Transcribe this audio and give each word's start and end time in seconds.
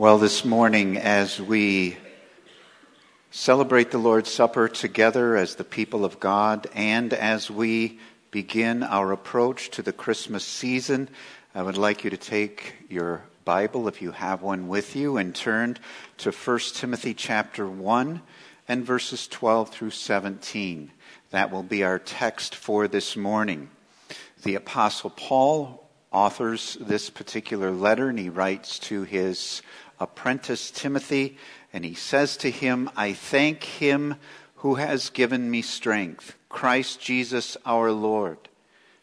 Well, 0.00 0.16
this 0.16 0.46
morning, 0.46 0.96
as 0.96 1.38
we 1.38 1.98
celebrate 3.30 3.90
the 3.90 3.98
Lord's 3.98 4.30
Supper 4.30 4.66
together 4.66 5.36
as 5.36 5.56
the 5.56 5.62
people 5.62 6.06
of 6.06 6.18
God, 6.18 6.68
and 6.74 7.12
as 7.12 7.50
we 7.50 7.98
begin 8.30 8.82
our 8.82 9.12
approach 9.12 9.68
to 9.72 9.82
the 9.82 9.92
Christmas 9.92 10.42
season, 10.42 11.10
I 11.54 11.60
would 11.60 11.76
like 11.76 12.02
you 12.02 12.08
to 12.08 12.16
take 12.16 12.76
your 12.88 13.24
Bible, 13.44 13.88
if 13.88 14.00
you 14.00 14.12
have 14.12 14.40
one 14.40 14.68
with 14.68 14.96
you, 14.96 15.18
and 15.18 15.34
turn 15.34 15.76
to 16.16 16.30
1 16.30 16.58
Timothy 16.72 17.12
chapter 17.12 17.68
1 17.68 18.22
and 18.68 18.86
verses 18.86 19.28
12 19.28 19.68
through 19.68 19.90
17. 19.90 20.92
That 21.28 21.50
will 21.50 21.62
be 21.62 21.84
our 21.84 21.98
text 21.98 22.54
for 22.54 22.88
this 22.88 23.18
morning. 23.18 23.68
The 24.44 24.54
Apostle 24.54 25.10
Paul 25.10 25.90
authors 26.12 26.76
this 26.80 27.10
particular 27.10 27.70
letter, 27.70 28.08
and 28.08 28.18
he 28.18 28.30
writes 28.30 28.78
to 28.78 29.02
his 29.02 29.62
apprentice 30.00 30.70
Timothy, 30.70 31.36
and 31.72 31.84
he 31.84 31.94
says 31.94 32.36
to 32.38 32.50
him, 32.50 32.90
I 32.96 33.12
thank 33.12 33.62
him 33.62 34.16
who 34.56 34.74
has 34.76 35.10
given 35.10 35.50
me 35.50 35.62
strength, 35.62 36.34
Christ 36.48 37.00
Jesus 37.00 37.56
our 37.64 37.92
Lord, 37.92 38.38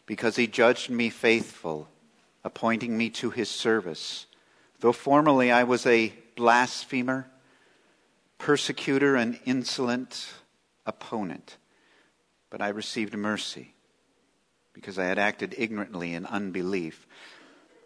because 0.06 0.36
he 0.36 0.46
judged 0.46 0.90
me 0.90 1.08
faithful, 1.08 1.88
appointing 2.44 2.96
me 2.96 3.10
to 3.10 3.30
his 3.30 3.48
service. 3.48 4.26
Though 4.80 4.92
formerly 4.92 5.50
I 5.50 5.64
was 5.64 5.86
a 5.86 6.12
blasphemer, 6.36 7.28
persecutor, 8.38 9.16
and 9.16 9.38
insolent 9.44 10.28
opponent, 10.86 11.56
but 12.50 12.60
I 12.60 12.68
received 12.68 13.14
mercy 13.16 13.74
because 14.72 14.98
I 14.98 15.04
had 15.04 15.18
acted 15.18 15.54
ignorantly 15.58 16.14
in 16.14 16.24
unbelief. 16.24 17.06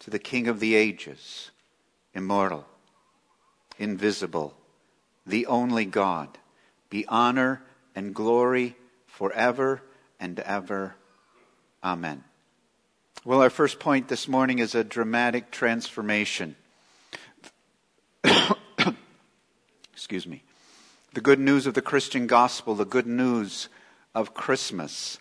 To 0.00 0.10
the 0.10 0.18
King 0.18 0.48
of 0.48 0.60
the 0.60 0.74
ages, 0.74 1.50
immortal, 2.14 2.66
invisible, 3.78 4.54
the 5.26 5.46
only 5.46 5.84
God, 5.84 6.38
be 6.88 7.06
honor 7.06 7.62
and 7.94 8.14
glory 8.14 8.76
forever 9.06 9.82
and 10.18 10.38
ever. 10.40 10.96
Amen. 11.84 12.24
Well, 13.24 13.42
our 13.42 13.50
first 13.50 13.78
point 13.78 14.08
this 14.08 14.26
morning 14.26 14.58
is 14.58 14.74
a 14.74 14.82
dramatic 14.82 15.50
transformation. 15.50 16.56
Excuse 19.92 20.26
me. 20.26 20.42
The 21.12 21.20
good 21.20 21.38
news 21.38 21.66
of 21.66 21.74
the 21.74 21.82
Christian 21.82 22.26
gospel, 22.26 22.74
the 22.74 22.86
good 22.86 23.06
news 23.06 23.68
of 24.14 24.32
Christmas 24.32 25.18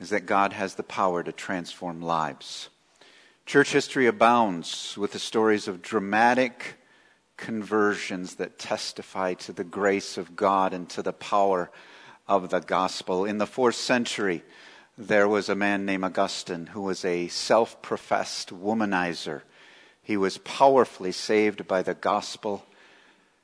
is 0.00 0.10
that 0.10 0.24
God 0.24 0.52
has 0.52 0.76
the 0.76 0.82
power 0.82 1.22
to 1.22 1.32
transform 1.32 2.00
lives. 2.00 2.70
Church 3.46 3.72
history 3.72 4.06
abounds 4.06 4.96
with 4.96 5.12
the 5.12 5.18
stories 5.18 5.68
of 5.68 5.82
dramatic 5.82 6.76
conversions 7.36 8.36
that 8.36 8.58
testify 8.58 9.34
to 9.34 9.52
the 9.52 9.64
grace 9.64 10.16
of 10.16 10.34
God 10.34 10.72
and 10.72 10.88
to 10.88 11.02
the 11.02 11.12
power 11.12 11.70
of 12.26 12.48
the 12.48 12.60
gospel. 12.60 13.26
In 13.26 13.36
the 13.36 13.46
fourth 13.46 13.74
century, 13.74 14.42
there 14.96 15.28
was 15.28 15.50
a 15.50 15.54
man 15.54 15.84
named 15.84 16.04
Augustine 16.04 16.68
who 16.68 16.80
was 16.80 17.04
a 17.04 17.28
self 17.28 17.82
professed 17.82 18.48
womanizer. 18.48 19.42
He 20.02 20.16
was 20.16 20.38
powerfully 20.38 21.12
saved 21.12 21.68
by 21.68 21.82
the 21.82 21.94
gospel 21.94 22.64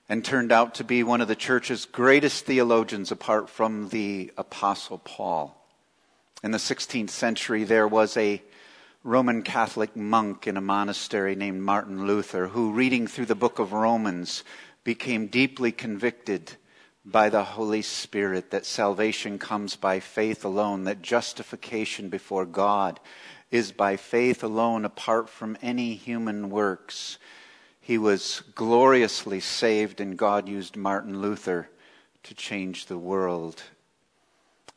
and 0.08 0.24
turned 0.24 0.50
out 0.50 0.74
to 0.76 0.84
be 0.84 1.02
one 1.02 1.20
of 1.20 1.28
the 1.28 1.36
church's 1.36 1.84
greatest 1.84 2.46
theologians 2.46 3.12
apart 3.12 3.50
from 3.50 3.90
the 3.90 4.32
Apostle 4.38 4.98
Paul. 4.98 5.62
In 6.42 6.52
the 6.52 6.58
16th 6.58 7.10
century, 7.10 7.64
there 7.64 7.86
was 7.86 8.16
a 8.16 8.42
Roman 9.02 9.40
Catholic 9.40 9.96
monk 9.96 10.46
in 10.46 10.58
a 10.58 10.60
monastery 10.60 11.34
named 11.34 11.62
Martin 11.62 12.06
Luther 12.06 12.48
who, 12.48 12.72
reading 12.72 13.06
through 13.06 13.24
the 13.24 13.34
book 13.34 13.58
of 13.58 13.72
Romans, 13.72 14.44
became 14.84 15.28
deeply 15.28 15.72
convicted 15.72 16.52
by 17.02 17.30
the 17.30 17.42
Holy 17.42 17.80
Spirit 17.80 18.50
that 18.50 18.66
salvation 18.66 19.38
comes 19.38 19.74
by 19.74 20.00
faith 20.00 20.44
alone, 20.44 20.84
that 20.84 21.00
justification 21.00 22.10
before 22.10 22.44
God 22.44 23.00
is 23.50 23.72
by 23.72 23.96
faith 23.96 24.44
alone, 24.44 24.84
apart 24.84 25.30
from 25.30 25.56
any 25.62 25.94
human 25.94 26.50
works. 26.50 27.16
He 27.80 27.96
was 27.96 28.42
gloriously 28.54 29.40
saved, 29.40 30.02
and 30.02 30.18
God 30.18 30.46
used 30.46 30.76
Martin 30.76 31.22
Luther 31.22 31.70
to 32.24 32.34
change 32.34 32.84
the 32.84 32.98
world 32.98 33.62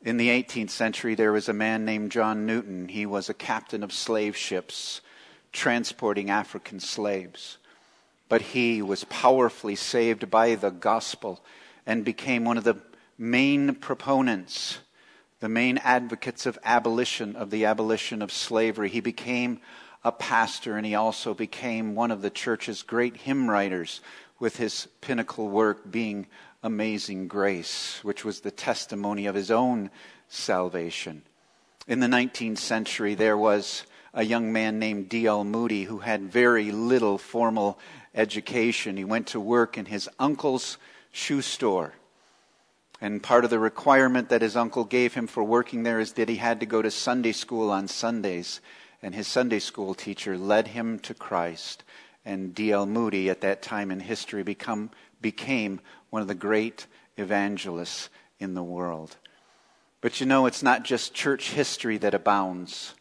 in 0.04 0.18
the 0.18 0.30
18th 0.30 0.70
century, 0.70 1.16
there 1.16 1.32
was 1.32 1.48
a 1.48 1.54
man 1.54 1.86
named 1.86 2.12
John 2.12 2.46
Newton. 2.46 2.90
He 2.90 3.06
was 3.06 3.30
a 3.30 3.34
captain 3.34 3.84
of 3.84 3.94
slave 3.94 4.36
ships 4.36 5.02
transporting 5.54 6.30
African 6.30 6.80
slaves. 6.80 7.58
But 8.28 8.42
he 8.42 8.82
was 8.82 9.06
powerfully 9.06 9.76
saved 9.76 10.30
by 10.30 10.56
the 10.56 10.72
gospel 10.72 11.42
and 11.86 12.04
became 12.04 12.44
one 12.44 12.58
of 12.58 12.64
the 12.66 12.78
main 13.18 13.76
proponents, 13.76 14.80
the 15.40 15.50
main 15.50 15.78
advocates 15.78 16.46
of 16.46 16.60
abolition, 16.66 17.36
of 17.36 17.50
the 17.50 17.66
abolition 17.66 18.22
of 18.22 18.32
slavery. 18.32 18.90
He 18.90 19.00
became 19.00 19.62
a 20.04 20.12
pastor 20.12 20.76
and 20.76 20.86
he 20.86 20.96
also 20.96 21.34
became 21.34 21.96
one 21.96 22.12
of 22.12 22.22
the 22.22 22.30
church's 22.30 22.82
great 22.82 23.16
hymn 23.16 23.50
writers 23.50 24.02
with 24.38 24.58
his 24.58 24.88
pinnacle 25.00 25.48
work 25.48 25.90
being 25.90 26.28
Amazing 26.64 27.28
Grace, 27.28 28.00
which 28.04 28.24
was 28.24 28.40
the 28.40 28.52
testimony 28.52 29.26
of 29.26 29.36
his 29.36 29.52
own 29.52 29.90
salvation. 30.30 31.22
In 31.88 32.00
the 32.00 32.08
19th 32.08 32.58
century, 32.58 33.16
there 33.16 33.38
was 33.38 33.86
a 34.14 34.24
young 34.24 34.54
man 34.54 34.80
named 34.80 35.10
D.L. 35.10 35.44
Moody 35.44 35.84
who 35.84 36.00
had 36.00 36.32
very 36.32 36.72
little 36.72 37.18
formal 37.18 37.78
education. 38.16 38.96
He 38.96 39.04
went 39.04 39.28
to 39.28 39.40
work 39.40 39.78
in 39.78 39.86
his 39.86 40.08
uncle's 40.20 40.78
shoe 41.12 41.42
store. 41.42 41.94
And 43.02 43.22
part 43.22 43.44
of 43.44 43.50
the 43.50 43.60
requirement 43.60 44.30
that 44.30 44.42
his 44.42 44.56
uncle 44.56 44.86
gave 44.86 45.14
him 45.14 45.28
for 45.28 45.44
working 45.44 45.84
there 45.84 46.00
is 46.00 46.14
that 46.14 46.30
he 46.30 46.38
had 46.38 46.62
to 46.62 46.66
go 46.66 46.82
to 46.82 46.90
Sunday 46.90 47.34
school 47.34 47.70
on 47.70 47.90
Sundays. 47.90 48.62
And 49.02 49.14
his 49.14 49.28
Sunday 49.28 49.60
school 49.60 49.94
teacher 49.94 50.38
led 50.38 50.70
him 50.70 51.00
to 51.00 51.14
Christ. 51.14 51.84
And 52.24 52.56
D.L. 52.56 52.86
Moody, 52.86 53.30
at 53.30 53.42
that 53.42 53.62
time 53.62 53.92
in 53.92 54.00
history, 54.00 54.44
become, 54.44 54.92
became 55.24 55.82
one 56.12 56.22
of 56.22 56.28
the 56.28 56.36
great 56.36 56.86
evangelists 57.18 58.10
in 58.40 58.54
the 58.54 58.62
world. 58.62 59.18
But 60.02 60.20
you 60.20 60.28
know, 60.28 60.46
it's 60.46 60.62
not 60.62 60.84
just 60.84 61.16
church 61.16 61.50
history 61.54 61.98
that 61.98 62.14
abounds 62.14 62.94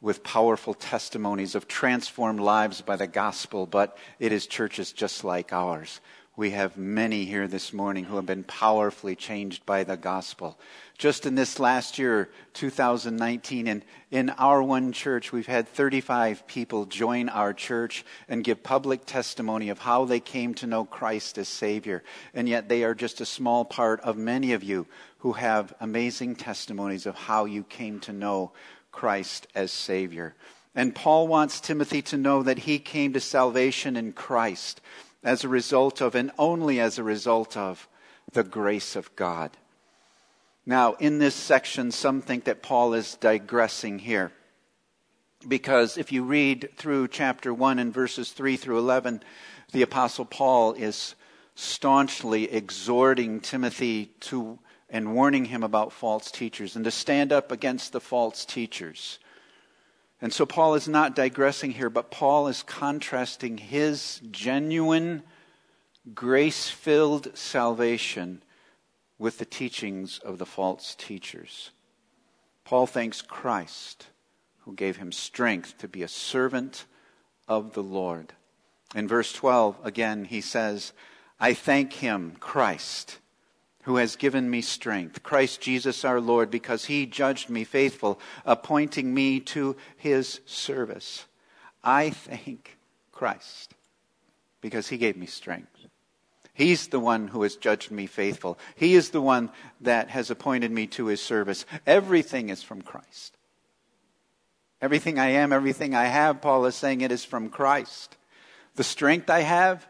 with 0.00 0.22
powerful 0.22 0.74
testimonies 0.74 1.56
of 1.56 1.66
transformed 1.66 2.38
lives 2.38 2.80
by 2.80 2.94
the 2.94 3.06
gospel, 3.08 3.66
but 3.66 3.98
it 4.20 4.30
is 4.30 4.46
churches 4.46 4.92
just 4.92 5.24
like 5.24 5.52
ours 5.52 6.00
we 6.34 6.50
have 6.50 6.78
many 6.78 7.26
here 7.26 7.46
this 7.46 7.74
morning 7.74 8.04
who 8.04 8.16
have 8.16 8.24
been 8.24 8.44
powerfully 8.44 9.14
changed 9.14 9.66
by 9.66 9.84
the 9.84 9.98
gospel. 9.98 10.58
Just 10.96 11.26
in 11.26 11.34
this 11.34 11.60
last 11.60 11.98
year, 11.98 12.30
2019, 12.54 13.66
and 13.66 13.84
in 14.10 14.30
our 14.30 14.62
one 14.62 14.92
church, 14.92 15.30
we've 15.30 15.46
had 15.46 15.68
35 15.68 16.46
people 16.46 16.86
join 16.86 17.28
our 17.28 17.52
church 17.52 18.02
and 18.30 18.44
give 18.44 18.62
public 18.62 19.04
testimony 19.04 19.68
of 19.68 19.80
how 19.80 20.06
they 20.06 20.20
came 20.20 20.54
to 20.54 20.66
know 20.66 20.86
Christ 20.86 21.36
as 21.36 21.48
Savior. 21.48 22.02
And 22.32 22.48
yet 22.48 22.66
they 22.66 22.82
are 22.84 22.94
just 22.94 23.20
a 23.20 23.26
small 23.26 23.66
part 23.66 24.00
of 24.00 24.16
many 24.16 24.54
of 24.54 24.64
you 24.64 24.86
who 25.18 25.32
have 25.32 25.74
amazing 25.80 26.36
testimonies 26.36 27.04
of 27.04 27.14
how 27.14 27.44
you 27.44 27.62
came 27.62 28.00
to 28.00 28.12
know 28.12 28.52
Christ 28.90 29.48
as 29.54 29.70
Savior. 29.70 30.34
And 30.74 30.94
Paul 30.94 31.28
wants 31.28 31.60
Timothy 31.60 32.00
to 32.02 32.16
know 32.16 32.42
that 32.42 32.60
he 32.60 32.78
came 32.78 33.12
to 33.12 33.20
salvation 33.20 33.96
in 33.96 34.14
Christ 34.14 34.80
as 35.22 35.44
a 35.44 35.48
result 35.48 36.00
of, 36.00 36.14
and 36.14 36.30
only 36.38 36.80
as 36.80 36.98
a 36.98 37.04
result 37.04 37.56
of, 37.56 37.88
the 38.32 38.44
grace 38.44 38.96
of 38.96 39.14
God. 39.16 39.50
Now, 40.64 40.94
in 40.94 41.18
this 41.18 41.34
section, 41.34 41.90
some 41.90 42.22
think 42.22 42.44
that 42.44 42.62
Paul 42.62 42.94
is 42.94 43.16
digressing 43.16 43.98
here. 43.98 44.32
Because 45.46 45.98
if 45.98 46.12
you 46.12 46.22
read 46.22 46.70
through 46.76 47.08
chapter 47.08 47.52
1 47.52 47.78
and 47.80 47.92
verses 47.92 48.30
3 48.30 48.56
through 48.56 48.78
11, 48.78 49.22
the 49.72 49.82
Apostle 49.82 50.24
Paul 50.24 50.74
is 50.74 51.16
staunchly 51.54 52.50
exhorting 52.50 53.40
Timothy 53.40 54.06
to 54.20 54.58
and 54.92 55.14
warning 55.14 55.46
him 55.46 55.62
about 55.62 55.90
false 55.90 56.30
teachers 56.30 56.76
and 56.76 56.84
to 56.84 56.90
stand 56.90 57.32
up 57.32 57.50
against 57.50 57.92
the 57.92 58.00
false 58.00 58.44
teachers. 58.44 59.18
And 60.22 60.32
so 60.32 60.46
Paul 60.46 60.76
is 60.76 60.88
not 60.88 61.16
digressing 61.16 61.72
here, 61.72 61.90
but 61.90 62.12
Paul 62.12 62.46
is 62.46 62.62
contrasting 62.62 63.58
his 63.58 64.20
genuine 64.30 65.24
grace 66.14 66.68
filled 66.68 67.36
salvation 67.36 68.42
with 69.18 69.38
the 69.38 69.44
teachings 69.44 70.20
of 70.20 70.38
the 70.38 70.46
false 70.46 70.94
teachers. 70.94 71.72
Paul 72.64 72.86
thanks 72.86 73.20
Christ, 73.20 74.06
who 74.60 74.74
gave 74.74 74.96
him 74.96 75.10
strength 75.10 75.78
to 75.78 75.88
be 75.88 76.04
a 76.04 76.08
servant 76.08 76.86
of 77.48 77.72
the 77.72 77.82
Lord. 77.82 78.32
In 78.94 79.08
verse 79.08 79.32
12, 79.32 79.78
again, 79.82 80.24
he 80.24 80.40
says, 80.40 80.92
I 81.40 81.52
thank 81.52 81.94
him, 81.94 82.36
Christ, 82.38 83.18
who 83.82 83.96
has 83.96 84.16
given 84.16 84.48
me 84.48 84.60
strength, 84.60 85.22
Christ 85.22 85.60
Jesus 85.60 86.04
our 86.04 86.20
Lord, 86.20 86.50
because 86.50 86.84
he 86.86 87.06
judged 87.06 87.50
me 87.50 87.64
faithful, 87.64 88.20
appointing 88.44 89.12
me 89.12 89.40
to 89.40 89.76
his 89.96 90.40
service. 90.46 91.26
I 91.82 92.10
thank 92.10 92.78
Christ 93.10 93.74
because 94.60 94.88
he 94.88 94.98
gave 94.98 95.16
me 95.16 95.26
strength. 95.26 95.68
He's 96.54 96.88
the 96.88 97.00
one 97.00 97.28
who 97.28 97.42
has 97.42 97.56
judged 97.56 97.90
me 97.90 98.06
faithful. 98.06 98.58
He 98.76 98.94
is 98.94 99.10
the 99.10 99.22
one 99.22 99.50
that 99.80 100.10
has 100.10 100.30
appointed 100.30 100.70
me 100.70 100.86
to 100.88 101.06
his 101.06 101.22
service. 101.22 101.64
Everything 101.86 102.50
is 102.50 102.62
from 102.62 102.82
Christ. 102.82 103.36
Everything 104.80 105.18
I 105.18 105.28
am, 105.28 105.52
everything 105.52 105.94
I 105.94 106.06
have, 106.06 106.42
Paul 106.42 106.66
is 106.66 106.74
saying 106.74 107.00
it 107.00 107.12
is 107.12 107.24
from 107.24 107.48
Christ. 107.48 108.16
The 108.74 108.84
strength 108.84 109.30
I 109.30 109.40
have, 109.40 109.86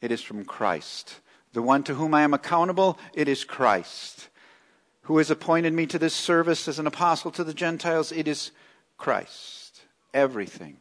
it 0.00 0.10
is 0.10 0.22
from 0.22 0.44
Christ. 0.44 1.20
The 1.54 1.62
one 1.62 1.84
to 1.84 1.94
whom 1.94 2.14
I 2.14 2.22
am 2.22 2.34
accountable, 2.34 2.98
it 3.14 3.28
is 3.28 3.44
Christ. 3.44 4.28
Who 5.02 5.18
has 5.18 5.30
appointed 5.30 5.72
me 5.72 5.86
to 5.86 6.00
this 6.00 6.14
service 6.14 6.66
as 6.66 6.80
an 6.80 6.86
apostle 6.88 7.30
to 7.30 7.44
the 7.44 7.54
Gentiles, 7.54 8.10
it 8.10 8.26
is 8.26 8.50
Christ. 8.98 9.82
Everything, 10.12 10.78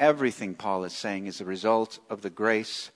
everything, 0.00 0.54
Paul 0.54 0.82
is 0.84 0.92
saying, 0.92 1.26
is 1.26 1.40
a 1.40 1.44
result 1.44 2.00
of 2.10 2.22
the 2.22 2.30
grace 2.30 2.90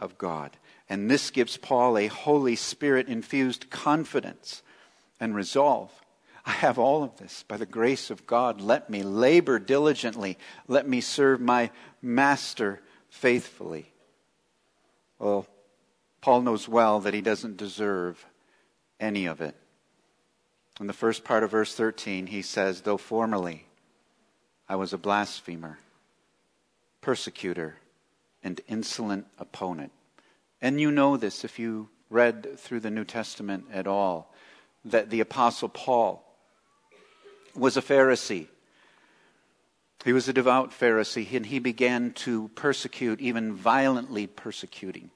of 0.00 0.18
God. 0.18 0.56
And 0.88 1.08
this 1.08 1.30
gives 1.30 1.56
Paul 1.56 1.96
a 1.96 2.08
Holy 2.08 2.56
Spirit 2.56 3.06
infused 3.06 3.70
confidence 3.70 4.62
and 5.20 5.36
resolve. 5.36 5.92
I 6.44 6.50
have 6.50 6.80
all 6.80 7.04
of 7.04 7.16
this 7.18 7.44
by 7.46 7.58
the 7.58 7.66
grace 7.66 8.10
of 8.10 8.26
God. 8.26 8.60
Let 8.60 8.90
me 8.90 9.04
labor 9.04 9.60
diligently. 9.60 10.36
Let 10.66 10.88
me 10.88 11.00
serve 11.00 11.40
my 11.40 11.70
master 12.02 12.80
faithfully. 13.08 13.92
Well, 15.20 15.46
Paul 16.20 16.42
knows 16.42 16.68
well 16.68 17.00
that 17.00 17.14
he 17.14 17.20
doesn't 17.20 17.56
deserve 17.56 18.26
any 18.98 19.26
of 19.26 19.40
it. 19.40 19.56
In 20.80 20.86
the 20.86 20.92
first 20.92 21.24
part 21.24 21.42
of 21.42 21.50
verse 21.50 21.74
13, 21.74 22.26
he 22.26 22.42
says, 22.42 22.82
Though 22.82 22.96
formerly 22.96 23.66
I 24.68 24.76
was 24.76 24.92
a 24.92 24.98
blasphemer, 24.98 25.78
persecutor, 27.00 27.76
and 28.42 28.60
insolent 28.68 29.26
opponent. 29.38 29.92
And 30.62 30.80
you 30.80 30.90
know 30.90 31.16
this 31.16 31.44
if 31.44 31.58
you 31.58 31.88
read 32.08 32.58
through 32.58 32.80
the 32.80 32.90
New 32.90 33.04
Testament 33.04 33.66
at 33.72 33.86
all, 33.86 34.34
that 34.84 35.10
the 35.10 35.20
Apostle 35.20 35.68
Paul 35.68 36.24
was 37.54 37.76
a 37.76 37.82
Pharisee. 37.82 38.46
He 40.04 40.12
was 40.12 40.28
a 40.28 40.32
devout 40.32 40.70
Pharisee, 40.70 41.34
and 41.34 41.44
he 41.44 41.58
began 41.58 42.12
to 42.12 42.48
persecute, 42.54 43.20
even 43.20 43.54
violently 43.54 44.26
persecuting, 44.26 45.10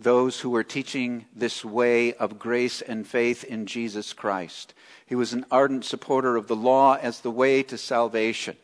those 0.00 0.40
who 0.40 0.50
were 0.50 0.64
teaching 0.64 1.26
this 1.34 1.62
way 1.64 2.14
of 2.14 2.38
grace 2.38 2.80
and 2.80 3.06
faith 3.06 3.44
in 3.44 3.66
Jesus 3.66 4.14
Christ. 4.14 4.72
He 5.06 5.14
was 5.14 5.32
an 5.34 5.44
ardent 5.50 5.84
supporter 5.84 6.36
of 6.36 6.48
the 6.48 6.56
law 6.56 6.96
as 6.96 7.20
the 7.20 7.30
way 7.30 7.62
to 7.64 7.76
salvation. 7.76 8.56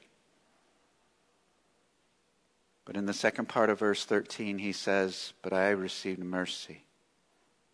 But 2.86 2.96
in 2.96 3.04
the 3.04 3.12
second 3.12 3.48
part 3.48 3.68
of 3.68 3.80
verse 3.80 4.04
13, 4.04 4.58
he 4.58 4.72
says, 4.72 5.34
But 5.42 5.52
I 5.52 5.70
received 5.70 6.20
mercy 6.20 6.84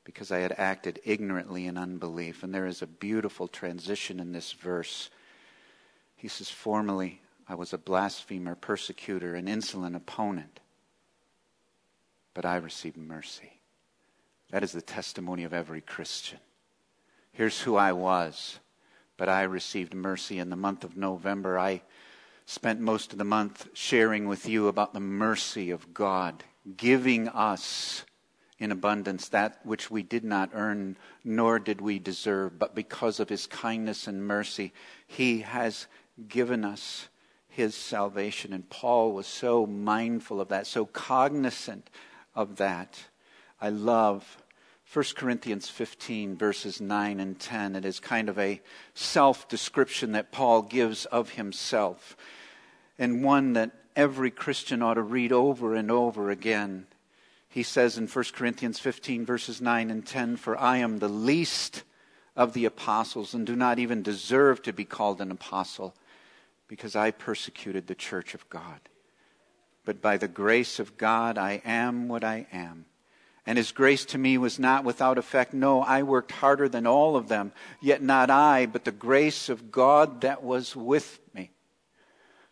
because 0.05 0.32
I 0.32 0.38
had 0.38 0.55
acted 0.59 1.00
ignorantly 1.05 1.67
in 1.67 1.79
unbelief. 1.79 2.43
And 2.43 2.53
there 2.53 2.67
is 2.67 2.82
a 2.82 2.87
beautiful 2.87 3.47
transition 3.47 4.19
in 4.19 4.32
this 4.32 4.53
verse. 4.53 5.11
He 6.17 6.26
says, 6.29 6.50
Formerly 6.50 7.20
I 7.49 7.55
was 7.55 7.73
a 7.73 7.79
blasphemer, 7.79 8.55
persecutor, 8.55 9.35
an 9.35 9.47
insolent 9.47 9.94
opponent, 9.94 10.61
but 12.34 12.44
I 12.44 12.56
received 12.56 12.96
mercy. 12.96 13.61
That 14.50 14.62
is 14.62 14.73
the 14.73 14.82
testimony 14.82 15.44
of 15.44 15.55
every 15.55 15.81
Christian. 15.81 16.38
Here's 17.32 17.61
who 17.61 17.76
I 17.76 17.93
was, 17.93 18.58
but 19.17 19.29
I 19.29 19.43
received 19.43 19.94
mercy. 19.94 20.38
In 20.38 20.50
the 20.50 20.56
month 20.56 20.84
of 20.84 20.96
November, 20.96 21.58
I 21.58 21.82
spent 22.44 22.81
most 22.81 23.12
of 23.12 23.19
the 23.19 23.25
month 23.25 23.69
sharing 23.73 24.29
with 24.29 24.46
you 24.46 24.69
about 24.69 24.93
the 24.93 25.00
mercy 25.00 25.70
of 25.70 25.94
God, 25.94 26.44
giving 26.76 27.29
us 27.29 28.05
in 28.58 28.70
abundance 28.70 29.28
that 29.28 29.58
which 29.64 29.90
we 29.90 30.02
did 30.02 30.23
not 30.23 30.50
earn, 30.52 30.96
nor 31.25 31.58
did 31.58 31.81
we 31.81 31.99
deserve, 31.99 32.58
but 32.58 32.75
because 32.75 33.19
of 33.19 33.28
his 33.28 33.46
kindness 33.46 34.06
and 34.06 34.26
mercy, 34.26 34.73
he 35.06 35.40
has 35.40 35.87
given 36.28 36.64
us 36.64 37.08
his 37.49 37.75
salvation. 37.75 38.52
And 38.52 38.69
Paul 38.70 39.12
was 39.12 39.26
so 39.26 39.67
mindful 39.67 40.40
of 40.40 40.49
that, 40.49 40.67
so 40.67 40.85
cognizant 40.87 41.90
of 42.34 42.56
that. 42.56 42.99
I 43.61 43.69
love 43.69 44.38
1 44.93 45.05
Corinthians 45.17 45.69
15, 45.69 46.37
verses 46.37 46.81
9 46.81 47.20
and 47.20 47.38
10. 47.38 47.76
It 47.76 47.84
is 47.84 47.99
kind 47.99 48.29
of 48.29 48.38
a 48.38 48.61
self 48.94 49.49
description 49.49 50.12
that 50.12 50.32
Paul 50.32 50.62
gives 50.62 51.06
of 51.06 51.31
himself, 51.31 52.17
and 52.99 53.25
one 53.25 53.55
that 53.55 53.70
every 53.96 54.31
Christian 54.31 54.82
ought 54.82 54.94
to 54.94 55.02
read 55.02 55.32
over 55.32 55.75
and 55.75 55.90
over 55.90 56.31
again. 56.31 56.87
He 57.49 57.62
says 57.62 57.99
in 57.99 58.06
1 58.06 58.25
Corinthians 58.32 58.78
15, 58.78 59.26
verses 59.26 59.61
9 59.61 59.90
and 59.90 60.06
10 60.06 60.37
For 60.37 60.58
I 60.58 60.78
am 60.78 60.99
the 60.99 61.08
least 61.08 61.85
of 62.35 62.52
the 62.52 62.64
apostles 62.64 63.35
and 63.35 63.46
do 63.46 63.55
not 63.55 63.78
even 63.78 64.02
deserve 64.02 64.62
to 64.62 64.73
be 64.73 64.85
called 64.85 65.20
an 65.20 65.31
apostle 65.31 65.94
because 66.67 66.96
I 66.96 67.11
persecuted 67.11 67.87
the 67.87 67.94
church 67.94 68.35
of 68.35 68.49
God. 68.49 68.81
But 69.84 70.00
by 70.00 70.17
the 70.17 70.29
grace 70.29 70.79
of 70.79 70.96
God, 70.96 71.38
I 71.38 71.61
am 71.64 72.08
what 72.08 72.25
I 72.25 72.46
am. 72.52 72.87
And 73.44 73.58
his 73.58 73.73
grace 73.73 74.05
to 74.06 74.19
me 74.19 74.38
was 74.38 74.58
not 74.58 74.84
without 74.84 75.19
effect. 75.19 75.52
No, 75.52 75.82
I 75.82 76.05
worked 76.05 76.31
harder 76.31 76.69
than 76.69 76.87
all 76.87 77.17
of 77.17 77.26
them, 77.26 77.52
yet 77.81 78.00
not 78.00 78.31
I, 78.31 78.67
but 78.67 78.84
the 78.84 78.93
grace 78.93 79.49
of 79.49 79.73
God 79.73 80.20
that 80.20 80.44
was 80.44 80.76
with 80.76 81.19
me. 81.34 81.50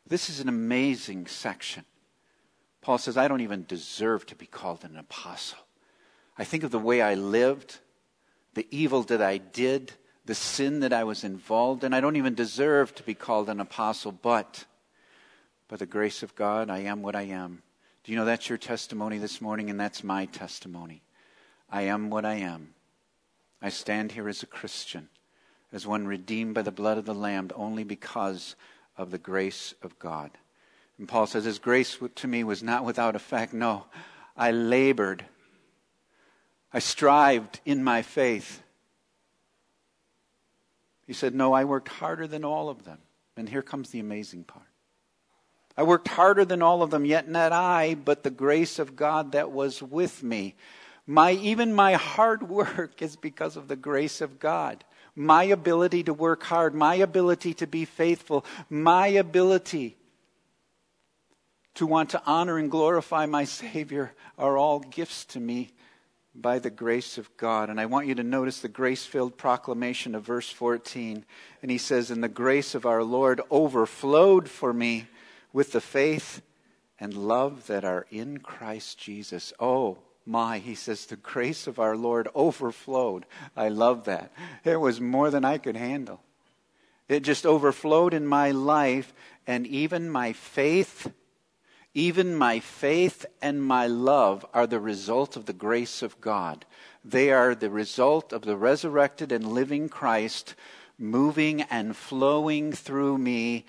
This 0.06 0.29
is 0.29 0.41
an 0.41 0.49
amazing 0.49 1.29
section. 1.29 1.85
Paul 2.81 2.99
says, 2.99 3.17
I 3.17 3.29
don't 3.29 3.43
even 3.43 3.65
deserve 3.65 4.26
to 4.26 4.35
be 4.35 4.47
called 4.47 4.85
an 4.85 4.97
apostle. 4.97 5.59
I 6.37 6.43
think 6.43 6.65
of 6.65 6.73
the 6.73 6.79
way 6.79 7.00
I 7.00 7.14
lived, 7.14 7.78
the 8.54 8.66
evil 8.71 9.02
that 9.04 9.23
I 9.23 9.38
did, 9.38 9.93
the 10.25 10.35
sin 10.35 10.81
that 10.81 10.93
I 10.93 11.04
was 11.04 11.23
involved 11.23 11.85
in. 11.85 11.95
I 11.95 12.00
don't 12.00 12.16
even 12.16 12.35
deserve 12.35 12.95
to 12.97 13.02
be 13.04 13.14
called 13.14 13.49
an 13.49 13.61
apostle, 13.61 14.11
but 14.11 14.64
by 15.71 15.77
the 15.77 15.87
grace 15.87 16.25
of 16.25 16.35
God, 16.35 16.69
I 16.69 16.81
am 16.81 17.00
what 17.00 17.15
I 17.15 17.23
am. 17.23 17.62
Do 18.03 18.11
you 18.11 18.19
know 18.19 18.25
that's 18.25 18.49
your 18.49 18.59
testimony 18.59 19.19
this 19.19 19.41
morning, 19.41 19.71
and 19.71 19.79
that's 19.79 20.03
my 20.03 20.25
testimony? 20.27 21.00
I 21.71 21.83
am 21.83 22.11
what 22.11 22.25
I 22.25 22.35
am. 22.35 22.75
I 23.62 23.69
stand 23.69 24.11
here 24.11 24.29
as 24.29 24.43
a 24.43 24.47
Christian, 24.47 25.09
as 25.73 25.87
one 25.87 26.09
redeemed 26.09 26.55
by 26.55 26.62
the 26.62 26.73
blood 26.73 26.99
of 26.99 27.05
the 27.05 27.15
Lamb, 27.15 27.50
only 27.55 27.85
because 27.85 28.57
of 28.99 29.12
the 29.12 29.19
grace 29.19 29.73
of 29.81 29.97
God. 30.00 30.33
And 30.99 31.07
Paul 31.07 31.29
says, 31.29 31.45
His 31.45 31.61
grace 31.61 31.99
to 32.17 32.27
me 32.27 32.43
was 32.43 32.65
not 32.65 32.85
without 32.85 33.15
effect. 33.15 33.55
No, 33.55 33.85
I 34.37 34.50
labored. 34.50 35.25
I 36.73 36.81
strived 36.81 37.61
in 37.65 37.85
my 37.85 38.03
faith. 38.03 38.61
He 41.07 41.12
said, 41.12 41.33
No, 41.33 41.53
I 41.53 41.62
worked 41.62 41.89
harder 41.89 42.27
than 42.27 42.45
all 42.45 42.69
of 42.69 42.85
them. 42.85 42.99
And 43.37 43.49
here 43.49 43.62
comes 43.62 43.91
the 43.91 44.00
amazing 44.00 44.45
part. 44.45 44.70
I 45.80 45.82
worked 45.82 46.08
harder 46.08 46.44
than 46.44 46.60
all 46.60 46.82
of 46.82 46.90
them, 46.90 47.06
yet 47.06 47.26
not 47.26 47.52
I, 47.52 47.94
but 47.94 48.22
the 48.22 48.28
grace 48.28 48.78
of 48.78 48.96
God 48.96 49.32
that 49.32 49.50
was 49.50 49.82
with 49.82 50.22
me. 50.22 50.54
My, 51.06 51.30
even 51.32 51.72
my 51.72 51.94
hard 51.94 52.42
work 52.50 53.00
is 53.00 53.16
because 53.16 53.56
of 53.56 53.66
the 53.66 53.76
grace 53.76 54.20
of 54.20 54.38
God. 54.38 54.84
My 55.16 55.44
ability 55.44 56.02
to 56.02 56.12
work 56.12 56.42
hard, 56.42 56.75
my 56.75 56.96
ability 56.96 57.54
to 57.54 57.66
be 57.66 57.87
faithful, 57.87 58.44
my 58.68 59.06
ability 59.06 59.96
to 61.76 61.87
want 61.87 62.10
to 62.10 62.22
honor 62.26 62.58
and 62.58 62.70
glorify 62.70 63.25
my 63.25 63.44
Savior 63.44 64.12
are 64.37 64.58
all 64.58 64.80
gifts 64.80 65.25
to 65.25 65.40
me 65.40 65.70
by 66.34 66.58
the 66.58 66.68
grace 66.68 67.16
of 67.16 67.34
God. 67.38 67.70
And 67.70 67.80
I 67.80 67.87
want 67.87 68.06
you 68.06 68.14
to 68.16 68.22
notice 68.22 68.60
the 68.60 68.68
grace 68.68 69.06
filled 69.06 69.38
proclamation 69.38 70.14
of 70.14 70.25
verse 70.25 70.50
14. 70.50 71.25
And 71.62 71.70
he 71.70 71.78
says, 71.78 72.10
And 72.10 72.22
the 72.22 72.28
grace 72.28 72.75
of 72.75 72.84
our 72.84 73.02
Lord 73.02 73.40
overflowed 73.50 74.46
for 74.46 74.75
me 74.75 75.06
with 75.52 75.73
the 75.73 75.80
faith 75.80 76.42
and 76.99 77.14
love 77.14 77.66
that 77.66 77.85
are 77.85 78.07
in 78.11 78.38
Christ 78.38 78.99
Jesus. 78.99 79.52
Oh, 79.59 79.99
my, 80.26 80.59
he 80.59 80.75
says, 80.75 81.07
the 81.07 81.16
grace 81.16 81.66
of 81.66 81.78
our 81.78 81.97
Lord 81.97 82.28
overflowed. 82.35 83.26
I 83.57 83.69
love 83.69 84.04
that. 84.04 84.33
It 84.64 84.76
was 84.76 85.00
more 85.00 85.30
than 85.30 85.45
I 85.45 85.59
could 85.59 85.76
handle. 85.76 86.21
It 87.09 87.21
just 87.21 87.47
overflowed 87.47 88.14
in 88.14 88.26
my 88.26 88.50
life, 88.50 89.12
and 89.47 89.66
even 89.66 90.11
my 90.11 90.33
faith 90.33 91.11
Even 91.92 92.37
my 92.37 92.61
faith 92.61 93.26
and 93.42 93.61
my 93.61 93.88
love 93.88 94.47
are 94.54 94.69
the 94.69 94.78
result 94.78 95.37
of 95.37 95.47
the 95.47 95.52
grace 95.52 96.02
of 96.02 96.21
God. 96.21 96.64
They 97.04 97.33
are 97.33 97.52
the 97.52 97.71
result 97.71 98.33
of 98.33 98.42
the 98.42 98.57
resurrected 98.57 99.33
and 99.33 99.52
living 99.52 99.88
Christ 99.88 100.54
moving 100.99 101.62
and 101.62 101.97
flowing 101.97 102.73
through 102.73 103.19
me. 103.19 103.64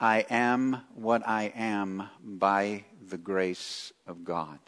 I 0.00 0.24
am 0.30 0.82
what 0.94 1.26
I 1.26 1.52
am 1.56 2.08
by 2.22 2.84
the 3.08 3.18
grace 3.18 3.92
of 4.06 4.22
God. 4.22 4.58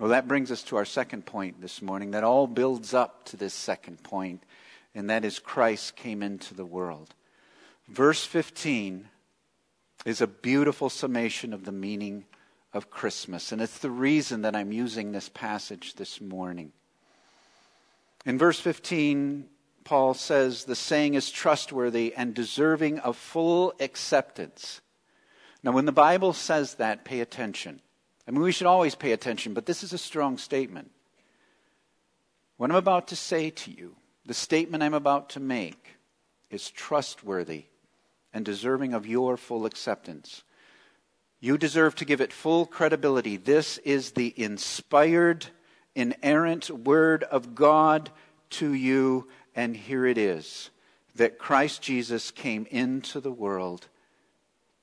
Well, 0.00 0.10
that 0.10 0.26
brings 0.26 0.50
us 0.50 0.62
to 0.64 0.76
our 0.76 0.86
second 0.86 1.26
point 1.26 1.60
this 1.60 1.82
morning. 1.82 2.12
That 2.12 2.24
all 2.24 2.46
builds 2.46 2.94
up 2.94 3.26
to 3.26 3.36
this 3.36 3.52
second 3.52 4.02
point, 4.02 4.42
and 4.94 5.10
that 5.10 5.24
is 5.24 5.38
Christ 5.38 5.94
came 5.96 6.22
into 6.22 6.54
the 6.54 6.64
world. 6.64 7.14
Verse 7.86 8.24
15 8.24 9.08
is 10.06 10.20
a 10.20 10.26
beautiful 10.26 10.88
summation 10.88 11.52
of 11.52 11.64
the 11.64 11.72
meaning 11.72 12.24
of 12.72 12.90
Christmas, 12.90 13.52
and 13.52 13.60
it's 13.60 13.78
the 13.78 13.90
reason 13.90 14.42
that 14.42 14.56
I'm 14.56 14.72
using 14.72 15.12
this 15.12 15.28
passage 15.28 15.94
this 15.94 16.20
morning. 16.20 16.72
In 18.24 18.38
verse 18.38 18.58
15, 18.58 19.48
Paul 19.84 20.14
says 20.14 20.64
the 20.64 20.74
saying 20.74 21.14
is 21.14 21.30
trustworthy 21.30 22.14
and 22.16 22.34
deserving 22.34 22.98
of 23.00 23.16
full 23.16 23.74
acceptance. 23.78 24.80
Now, 25.62 25.72
when 25.72 25.84
the 25.84 25.92
Bible 25.92 26.32
says 26.32 26.74
that, 26.74 27.04
pay 27.04 27.20
attention. 27.20 27.80
I 28.26 28.30
mean, 28.30 28.40
we 28.40 28.52
should 28.52 28.66
always 28.66 28.94
pay 28.94 29.12
attention, 29.12 29.54
but 29.54 29.66
this 29.66 29.82
is 29.82 29.92
a 29.92 29.98
strong 29.98 30.38
statement. 30.38 30.90
What 32.56 32.70
I'm 32.70 32.76
about 32.76 33.08
to 33.08 33.16
say 33.16 33.50
to 33.50 33.70
you, 33.70 33.96
the 34.24 34.34
statement 34.34 34.82
I'm 34.82 34.94
about 34.94 35.30
to 35.30 35.40
make, 35.40 35.96
is 36.50 36.70
trustworthy 36.70 37.64
and 38.32 38.44
deserving 38.44 38.94
of 38.94 39.06
your 39.06 39.36
full 39.36 39.66
acceptance. 39.66 40.44
You 41.40 41.58
deserve 41.58 41.94
to 41.96 42.04
give 42.04 42.20
it 42.20 42.32
full 42.32 42.64
credibility. 42.64 43.36
This 43.36 43.78
is 43.78 44.12
the 44.12 44.32
inspired, 44.36 45.46
inerrant 45.94 46.70
Word 46.70 47.24
of 47.24 47.54
God 47.54 48.10
to 48.50 48.72
you, 48.72 49.28
and 49.54 49.76
here 49.76 50.06
it 50.06 50.18
is 50.18 50.70
that 51.16 51.38
Christ 51.38 51.82
Jesus 51.82 52.30
came 52.30 52.66
into 52.70 53.20
the 53.20 53.32
world 53.32 53.88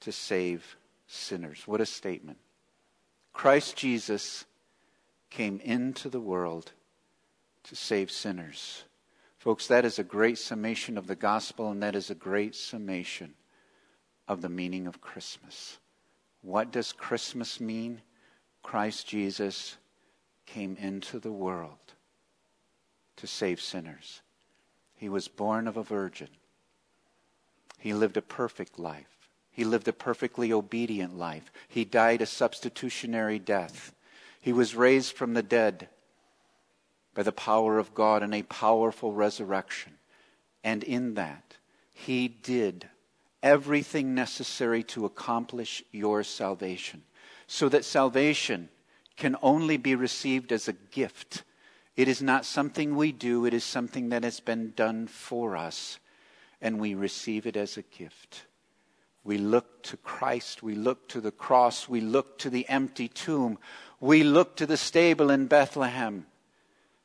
to 0.01 0.11
save 0.11 0.77
sinners. 1.07 1.63
What 1.65 1.81
a 1.81 1.85
statement. 1.85 2.37
Christ 3.33 3.75
Jesus 3.75 4.45
came 5.29 5.59
into 5.61 6.09
the 6.09 6.19
world 6.19 6.71
to 7.63 7.75
save 7.75 8.11
sinners. 8.11 8.83
Folks, 9.37 9.67
that 9.67 9.85
is 9.85 9.99
a 9.99 10.03
great 10.03 10.37
summation 10.37 10.97
of 10.97 11.07
the 11.07 11.15
gospel, 11.15 11.71
and 11.71 11.81
that 11.81 11.95
is 11.95 12.09
a 12.09 12.15
great 12.15 12.55
summation 12.55 13.33
of 14.27 14.41
the 14.41 14.49
meaning 14.49 14.87
of 14.87 15.01
Christmas. 15.01 15.79
What 16.41 16.71
does 16.71 16.93
Christmas 16.93 17.59
mean? 17.59 18.01
Christ 18.63 19.07
Jesus 19.07 19.77
came 20.45 20.75
into 20.77 21.19
the 21.19 21.31
world 21.31 21.77
to 23.17 23.27
save 23.27 23.61
sinners. 23.61 24.20
He 25.01 25.09
was 25.09 25.27
born 25.27 25.67
of 25.67 25.77
a 25.77 25.83
virgin. 25.83 26.27
He 27.79 27.91
lived 27.91 28.17
a 28.17 28.21
perfect 28.21 28.77
life. 28.77 29.17
He 29.49 29.63
lived 29.63 29.87
a 29.87 29.93
perfectly 29.93 30.53
obedient 30.53 31.17
life. 31.17 31.51
He 31.67 31.85
died 31.85 32.21
a 32.21 32.27
substitutionary 32.27 33.39
death. 33.39 33.95
He 34.39 34.53
was 34.53 34.75
raised 34.75 35.13
from 35.13 35.33
the 35.33 35.41
dead 35.41 35.89
by 37.15 37.23
the 37.23 37.31
power 37.31 37.79
of 37.79 37.95
God 37.95 38.21
in 38.21 38.31
a 38.31 38.43
powerful 38.43 39.11
resurrection. 39.11 39.93
And 40.63 40.83
in 40.83 41.15
that, 41.15 41.55
He 41.95 42.27
did 42.27 42.87
everything 43.41 44.13
necessary 44.13 44.83
to 44.83 45.05
accomplish 45.05 45.83
your 45.91 46.21
salvation. 46.21 47.01
So 47.47 47.69
that 47.69 47.85
salvation 47.85 48.69
can 49.17 49.35
only 49.41 49.77
be 49.77 49.95
received 49.95 50.51
as 50.51 50.67
a 50.67 50.73
gift. 50.73 51.41
It 51.95 52.07
is 52.07 52.21
not 52.21 52.45
something 52.45 52.95
we 52.95 53.11
do, 53.11 53.45
it 53.45 53.53
is 53.53 53.63
something 53.63 54.09
that 54.09 54.23
has 54.23 54.39
been 54.39 54.73
done 54.75 55.07
for 55.07 55.57
us, 55.57 55.99
and 56.61 56.79
we 56.79 56.95
receive 56.95 57.45
it 57.45 57.57
as 57.57 57.77
a 57.77 57.81
gift. 57.81 58.45
We 59.23 59.37
look 59.37 59.83
to 59.83 59.97
Christ. 59.97 60.63
We 60.63 60.75
look 60.75 61.07
to 61.09 61.21
the 61.21 61.31
cross. 61.31 61.87
We 61.87 62.01
look 62.01 62.39
to 62.39 62.49
the 62.49 62.67
empty 62.67 63.07
tomb. 63.07 63.59
We 63.99 64.23
look 64.23 64.55
to 64.55 64.65
the 64.65 64.77
stable 64.77 65.29
in 65.29 65.45
Bethlehem. 65.45 66.25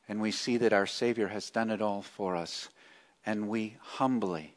And 0.09 0.21
we 0.21 0.31
see 0.31 0.57
that 0.57 0.73
our 0.73 0.87
Savior 0.87 1.27
has 1.27 1.49
done 1.49 1.69
it 1.69 1.81
all 1.81 2.01
for 2.01 2.35
us. 2.35 2.69
And 3.25 3.49
we 3.49 3.75
humbly, 3.81 4.55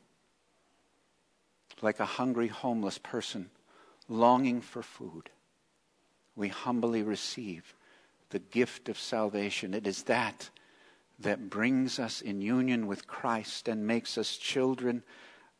like 1.83 2.01
a 2.01 2.05
hungry 2.05 2.49
homeless 2.49 2.99
person 2.99 3.51
longing 4.09 4.61
for 4.61 4.83
food, 4.83 5.31
we 6.37 6.49
humbly 6.49 7.03
receive 7.03 7.75
the 8.31 8.39
gift 8.39 8.89
of 8.89 8.99
salvation. 8.99 9.75
It 9.75 9.87
is 9.87 10.05
that 10.05 10.51
that 11.19 11.51
brings 11.51 11.99
us 11.99 12.21
in 12.21 12.41
union 12.41 12.87
with 12.87 13.07
Christ 13.07 13.69
and 13.69 13.87
makes 13.87 14.17
us 14.17 14.37
children 14.37 15.03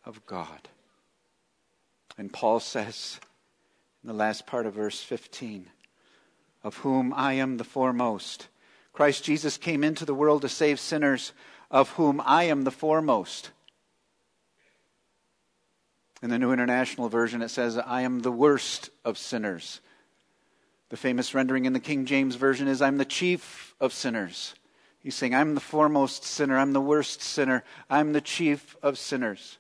of 0.05 0.25
God. 0.27 0.69
And 2.17 2.33
Paul 2.33 2.61
says 2.61 3.21
in 4.03 4.09
the 4.09 4.15
last 4.15 4.47
part 4.47 4.67
of 4.67 4.75
verse 4.75 5.03
15, 5.03 5.67
of 6.63 6.79
whom 6.79 7.13
I 7.15 7.35
am 7.35 7.57
the 7.57 7.65
foremost. 7.65 8.49
Christ 8.93 9.25
Jesus 9.25 9.57
came 9.57 9.85
into 9.85 10.05
the 10.05 10.15
world 10.15 10.43
to 10.43 10.49
save 10.49 10.81
sinners, 10.81 11.33
of 11.71 11.91
whom 11.91 12.21
I 12.25 12.45
am 12.45 12.65
the 12.65 12.71
foremost. 12.71 13.51
In 16.23 16.31
the 16.31 16.39
New 16.39 16.53
International 16.53 17.09
Version, 17.09 17.41
it 17.41 17.49
says, 17.49 17.79
I 17.79 18.03
am 18.03 18.21
the 18.21 18.33
worst 18.33 18.91
of 19.05 19.17
sinners. 19.17 19.81
The 20.91 20.97
famous 20.97 21.35
rendering 21.35 21.65
in 21.65 21.73
the 21.73 21.81
King 21.81 22.05
James 22.05 22.35
Version 22.35 22.69
is, 22.69 22.83
I'm 22.83 22.99
the 22.99 23.05
chief 23.05 23.75
of 23.81 23.93
sinners. 23.93 24.55
He's 24.99 25.15
saying, 25.15 25.35
I'm 25.35 25.55
the 25.55 25.61
foremost 25.61 26.25
sinner. 26.25 26.59
I'm 26.59 26.73
the 26.73 26.81
worst 26.81 27.23
sinner. 27.23 27.65
I'm 27.89 28.13
the 28.13 28.21
chief 28.21 28.77
of 28.83 28.99
sinners. 28.99 29.59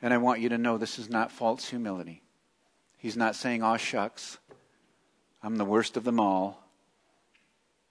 And 0.00 0.14
I 0.14 0.18
want 0.18 0.40
you 0.40 0.50
to 0.50 0.58
know 0.58 0.78
this 0.78 0.98
is 0.98 1.10
not 1.10 1.32
false 1.32 1.68
humility. 1.68 2.22
He's 2.98 3.16
not 3.16 3.34
saying, 3.34 3.62
aw 3.62 3.76
shucks, 3.76 4.38
I'm 5.42 5.56
the 5.56 5.64
worst 5.64 5.96
of 5.96 6.04
them 6.04 6.20
all. 6.20 6.62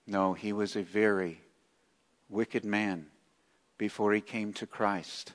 No, 0.08 0.34
he 0.34 0.54
was 0.54 0.76
a 0.76 0.84
very 0.84 1.42
wicked 2.30 2.64
man 2.64 3.08
before 3.78 4.14
he 4.14 4.22
came 4.22 4.54
to 4.54 4.68
Christ, 4.68 5.34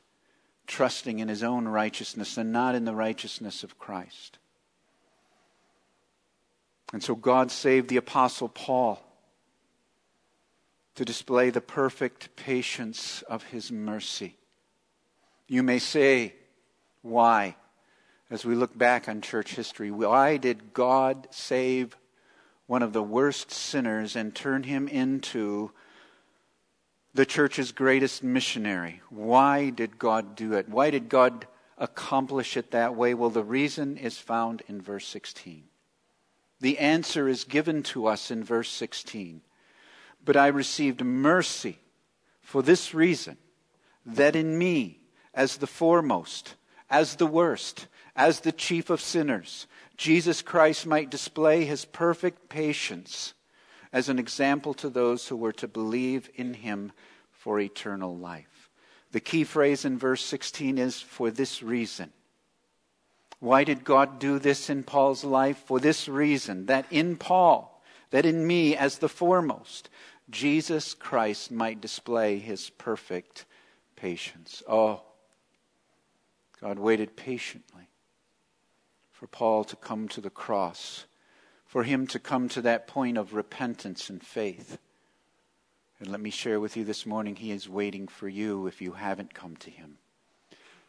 trusting 0.67 1.19
in 1.19 1.29
his 1.29 1.43
own 1.43 1.67
righteousness 1.67 2.39
and 2.39 2.53
not 2.53 2.75
in 2.75 2.85
the 2.85 2.95
righteousness 2.95 3.65
of 3.65 3.79
Christ. 3.79 4.39
And 6.93 7.03
so 7.03 7.15
God 7.15 7.51
saved 7.51 7.89
the 7.89 7.97
Apostle 7.97 8.49
Paul 8.49 9.03
to 10.95 11.05
display 11.05 11.51
the 11.51 11.61
perfect 11.61 12.35
patience 12.37 13.23
of 13.23 13.43
his 13.45 13.71
mercy. 13.71 14.37
You 15.47 15.63
may 15.63 15.79
say, 15.79 16.35
why? 17.03 17.57
As 18.31 18.45
we 18.45 18.55
look 18.55 18.77
back 18.77 19.09
on 19.09 19.21
church 19.21 19.55
history, 19.55 19.91
why 19.91 20.37
did 20.37 20.73
God 20.73 21.29
save 21.31 21.97
one 22.67 22.83
of 22.83 22.93
the 22.93 23.03
worst 23.03 23.51
sinners 23.51 24.17
and 24.17 24.35
turn 24.35 24.65
him 24.65 24.89
into 24.89 25.71
the 27.15 27.27
church's 27.27 27.73
greatest 27.73 28.23
missionary? 28.23 29.01
Why 29.11 29.71
did 29.71 29.99
God 29.99 30.35
do 30.35 30.55
it? 30.55 30.69
Why 30.69 30.91
did 30.91 31.09
God 31.09 31.47
accomplish 31.79 32.57
it 32.57 32.73
that 32.73 32.97
way? 32.97 33.15
Well, 33.15 33.31
the 33.31 33.45
reason 33.45 33.97
is 33.97 34.19
found 34.19 34.63
in 34.67 34.81
verse 34.81 35.07
16. 35.07 35.65
The 36.61 36.79
answer 36.79 37.29
is 37.29 37.45
given 37.45 37.83
to 37.85 38.07
us 38.07 38.31
in 38.31 38.43
verse 38.43 38.71
16. 38.71 39.43
But 40.25 40.37
I 40.37 40.49
received 40.49 41.05
mercy 41.05 41.79
for 42.41 42.63
this 42.63 42.95
reason, 42.95 43.37
that 44.05 44.37
in 44.37 44.57
me, 44.57 45.01
as 45.35 45.57
the 45.57 45.67
foremost, 45.67 46.55
as 46.89 47.17
the 47.17 47.27
worst, 47.27 47.89
as 48.15 48.41
the 48.41 48.53
chief 48.53 48.89
of 48.89 49.01
sinners, 49.01 49.67
Jesus 49.97 50.43
Christ 50.43 50.87
might 50.87 51.11
display 51.11 51.65
his 51.65 51.85
perfect 51.85 52.49
patience 52.49 53.35
as 53.93 54.09
an 54.09 54.19
example 54.19 54.75
to 54.75 54.89
those 54.89 55.29
who 55.29 55.37
were 55.37 55.53
to 55.53 55.67
believe 55.67 56.31
in 56.35 56.55
him 56.55 56.93
for 57.33 57.59
eternal 57.59 58.17
life. 58.17 58.71
The 59.13 59.21
key 59.21 59.45
phrase 59.45 59.85
in 59.85 59.99
verse 59.99 60.25
16 60.25 60.79
is 60.79 61.01
for 61.01 61.31
this 61.31 61.63
reason. 61.63 62.13
Why 63.39 63.65
did 63.65 63.85
God 63.85 64.19
do 64.19 64.39
this 64.39 64.71
in 64.71 64.83
Paul's 64.83 65.25
life? 65.25 65.59
For 65.59 65.79
this 65.79 66.09
reason, 66.09 66.67
that 66.67 66.87
in 66.91 67.17
Paul, 67.17 67.83
that 68.11 68.27
in 68.27 68.47
me 68.47 68.77
as 68.77 68.99
the 68.99 69.09
foremost, 69.09 69.91
Jesus 70.31 70.95
Christ 70.95 71.51
might 71.51 71.81
display 71.81 72.39
his 72.39 72.71
perfect 72.71 73.45
patience. 73.95 74.63
Oh, 74.69 75.03
God 76.61 76.79
waited 76.79 77.17
patiently 77.17 77.89
for 79.13 79.27
Paul 79.27 79.65
to 79.65 79.77
come 79.77 80.09
to 80.09 80.21
the 80.21 80.31
cross, 80.31 81.07
for 81.65 81.85
him 81.85 82.07
to 82.09 82.19
come 82.19 82.49
to 82.51 82.63
that 82.63 82.87
point 82.87 83.17
of 83.17 83.35
repentance 83.35 84.11
and 84.11 84.23
faith. 84.23 84.79
And 85.99 86.09
let 86.09 86.21
me 86.21 86.31
share 86.31 86.61
with 86.61 86.77
you 86.77 86.85
this 86.85 87.07
morning, 87.07 87.37
he 87.37 87.51
is 87.51 87.69
waiting 87.69 88.09
for 88.09 88.29
you 88.29 88.67
if 88.67 88.83
you 88.83 88.93
haven't 88.93 89.33
come 89.33 89.57
to 89.57 89.71
him. 89.71 89.99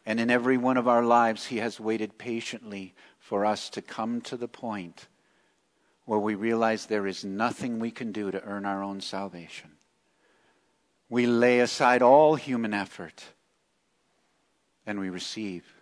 And 0.08 0.18
in 0.18 0.30
every 0.30 0.56
one 0.56 0.78
of 0.78 0.88
our 0.88 1.02
lives, 1.02 1.44
he 1.44 1.58
has 1.58 1.78
waited 1.78 2.16
patiently 2.16 2.94
for 3.18 3.44
us 3.44 3.68
to 3.68 3.82
come 3.82 4.22
to 4.22 4.38
the 4.38 4.48
point 4.48 5.06
where 6.06 6.18
we 6.18 6.34
realize 6.34 6.86
there 6.86 7.06
is 7.06 7.26
nothing 7.26 7.78
we 7.78 7.90
can 7.90 8.10
do 8.10 8.30
to 8.30 8.42
earn 8.42 8.64
our 8.64 8.82
own 8.82 9.02
salvation. 9.02 9.72
We 11.10 11.26
lay 11.26 11.60
aside 11.60 12.00
all 12.00 12.36
human 12.36 12.72
effort 12.72 13.22
and 14.86 14.98
we 14.98 15.10
receive 15.10 15.74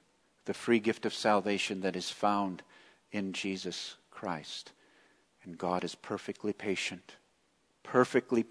the 0.45 0.55
free 0.55 0.81
gift 0.81 1.07
of 1.07 1.15
salvation 1.15 1.83
that 1.83 1.95
is 1.95 2.11
found 2.11 2.65
in 3.13 3.33
Jesus 3.33 3.95
Christ. 4.11 4.73
And 5.45 5.57
God 5.57 5.85
is 5.85 5.95
perfectly 5.95 6.53
patient, 6.53 7.15
perfectly 7.85 8.45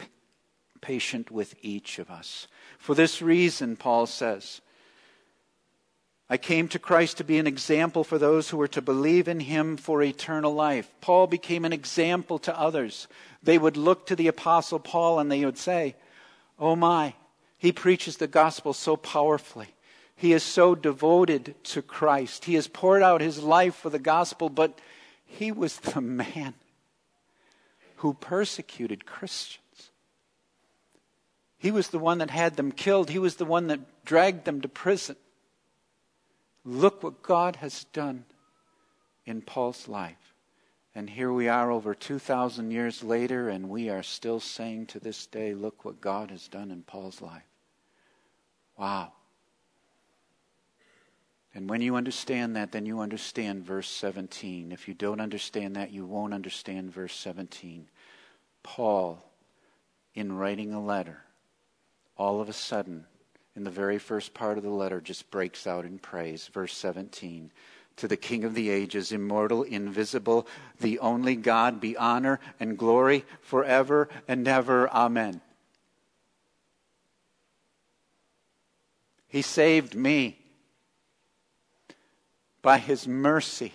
patient 0.79 1.31
with 1.31 1.53
each 1.61 1.99
of 1.99 2.09
us. 2.09 2.47
For 2.77 2.95
this 2.95 3.21
reason, 3.21 3.75
Paul 3.75 4.05
says, 4.05 4.61
I 6.27 6.37
came 6.37 6.67
to 6.69 6.79
Christ 6.79 7.17
to 7.17 7.23
be 7.23 7.37
an 7.37 7.45
example 7.45 8.03
for 8.03 8.17
those 8.17 8.49
who 8.49 8.57
were 8.57 8.67
to 8.69 8.81
believe 8.81 9.27
in 9.27 9.39
him 9.39 9.77
for 9.77 10.01
eternal 10.01 10.53
life. 10.53 10.89
Paul 10.99 11.27
became 11.27 11.65
an 11.65 11.73
example 11.73 12.39
to 12.39 12.59
others. 12.59 13.07
They 13.43 13.59
would 13.59 13.77
look 13.77 14.07
to 14.07 14.15
the 14.15 14.27
Apostle 14.27 14.79
Paul 14.79 15.19
and 15.19 15.31
they 15.31 15.45
would 15.45 15.57
say, 15.57 15.95
Oh 16.57 16.75
my, 16.75 17.13
he 17.59 17.71
preaches 17.71 18.17
the 18.17 18.27
gospel 18.27 18.73
so 18.73 18.95
powerfully. 18.95 19.67
He 20.15 20.33
is 20.33 20.43
so 20.43 20.73
devoted 20.73 21.55
to 21.65 21.81
Christ. 21.83 22.45
He 22.45 22.55
has 22.55 22.67
poured 22.67 23.03
out 23.03 23.21
his 23.21 23.43
life 23.43 23.75
for 23.75 23.91
the 23.91 23.99
gospel, 23.99 24.49
but 24.49 24.79
he 25.25 25.51
was 25.51 25.77
the 25.79 26.01
man 26.01 26.55
who 27.97 28.13
persecuted 28.15 29.05
Christians. 29.05 29.61
He 31.57 31.69
was 31.69 31.89
the 31.89 31.99
one 31.99 32.17
that 32.17 32.31
had 32.31 32.55
them 32.55 32.71
killed. 32.71 33.09
He 33.09 33.19
was 33.19 33.35
the 33.35 33.45
one 33.45 33.67
that 33.67 34.05
dragged 34.05 34.45
them 34.45 34.61
to 34.61 34.67
prison. 34.67 35.15
Look 36.65 37.03
what 37.03 37.21
God 37.21 37.57
has 37.57 37.83
done 37.93 38.25
in 39.25 39.41
Paul's 39.41 39.87
life. 39.87 40.33
And 40.95 41.09
here 41.09 41.31
we 41.31 41.47
are 41.47 41.71
over 41.71 41.93
2,000 41.93 42.71
years 42.71 43.03
later, 43.03 43.49
and 43.49 43.69
we 43.69 43.89
are 43.89 44.01
still 44.01 44.39
saying 44.39 44.87
to 44.87 44.99
this 44.99 45.27
day, 45.27 45.53
look 45.53 45.85
what 45.85 46.01
God 46.01 46.31
has 46.31 46.47
done 46.47 46.71
in 46.71 46.83
Paul's 46.83 47.21
life. 47.21 47.43
Wow. 48.77 49.11
And 51.53 51.69
when 51.69 51.81
you 51.81 51.95
understand 51.95 52.55
that, 52.55 52.71
then 52.71 52.85
you 52.85 52.99
understand 52.99 53.65
verse 53.65 53.89
17. 53.89 54.71
If 54.71 54.87
you 54.87 54.93
don't 54.93 55.21
understand 55.21 55.75
that, 55.75 55.91
you 55.91 56.05
won't 56.05 56.33
understand 56.33 56.93
verse 56.93 57.15
17. 57.15 57.87
Paul, 58.63 59.23
in 60.13 60.35
writing 60.35 60.73
a 60.73 60.83
letter, 60.83 61.21
all 62.17 62.41
of 62.41 62.49
a 62.49 62.53
sudden 62.53 63.05
in 63.55 63.63
the 63.63 63.71
very 63.71 63.97
first 63.97 64.33
part 64.33 64.57
of 64.57 64.63
the 64.63 64.69
letter 64.69 64.99
just 64.99 65.31
breaks 65.31 65.65
out 65.65 65.85
in 65.85 65.97
praise. 65.97 66.47
Verse 66.47 66.75
17 66.75 67.51
To 67.97 68.07
the 68.07 68.17
King 68.17 68.43
of 68.43 68.53
the 68.53 68.69
ages, 68.69 69.11
immortal, 69.11 69.63
invisible, 69.63 70.45
the 70.81 70.99
only 70.99 71.35
God, 71.35 71.79
be 71.79 71.95
honor 71.95 72.39
and 72.59 72.77
glory 72.77 73.25
forever 73.41 74.09
and 74.27 74.47
ever. 74.47 74.89
Amen. 74.89 75.41
He 79.27 79.41
saved 79.41 79.95
me 79.95 80.37
by 82.61 82.77
his 82.77 83.07
mercy 83.07 83.73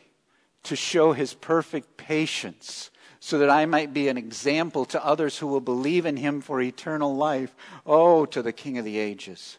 to 0.62 0.76
show 0.76 1.12
his 1.12 1.32
perfect 1.32 1.96
patience 1.96 2.90
so 3.18 3.38
that 3.38 3.50
I 3.50 3.66
might 3.66 3.92
be 3.92 4.08
an 4.08 4.16
example 4.16 4.84
to 4.86 5.04
others 5.04 5.38
who 5.38 5.46
will 5.46 5.60
believe 5.60 6.06
in 6.06 6.16
him 6.16 6.40
for 6.40 6.60
eternal 6.60 7.14
life. 7.14 7.54
Oh, 7.86 8.24
to 8.26 8.42
the 8.42 8.52
King 8.52 8.78
of 8.78 8.84
the 8.84 8.98
ages 8.98 9.58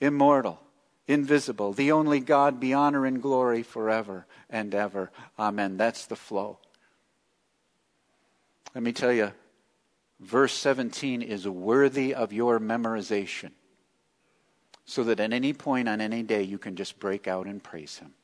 immortal, 0.00 0.60
invisible, 1.06 1.72
the 1.72 1.92
only 1.92 2.20
God, 2.20 2.60
be 2.60 2.72
honor 2.72 3.06
and 3.06 3.20
glory 3.20 3.62
forever 3.62 4.26
and 4.48 4.74
ever. 4.74 5.10
Amen. 5.38 5.76
That's 5.76 6.06
the 6.06 6.16
flow. 6.16 6.58
Let 8.74 8.84
me 8.84 8.92
tell 8.92 9.12
you, 9.12 9.32
verse 10.20 10.52
17 10.54 11.22
is 11.22 11.48
worthy 11.48 12.14
of 12.14 12.32
your 12.32 12.60
memorization 12.60 13.50
so 14.84 15.04
that 15.04 15.20
at 15.20 15.32
any 15.32 15.52
point 15.52 15.88
on 15.88 16.00
any 16.00 16.22
day 16.22 16.42
you 16.42 16.58
can 16.58 16.76
just 16.76 16.98
break 16.98 17.28
out 17.28 17.46
and 17.46 17.62
praise 17.62 17.98
Him. 17.98 18.14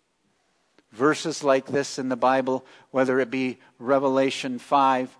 Verses 0.92 1.42
like 1.42 1.66
this 1.66 1.98
in 1.98 2.08
the 2.08 2.16
Bible, 2.16 2.64
whether 2.90 3.18
it 3.20 3.30
be 3.30 3.58
Revelation 3.78 4.58
5 4.58 5.14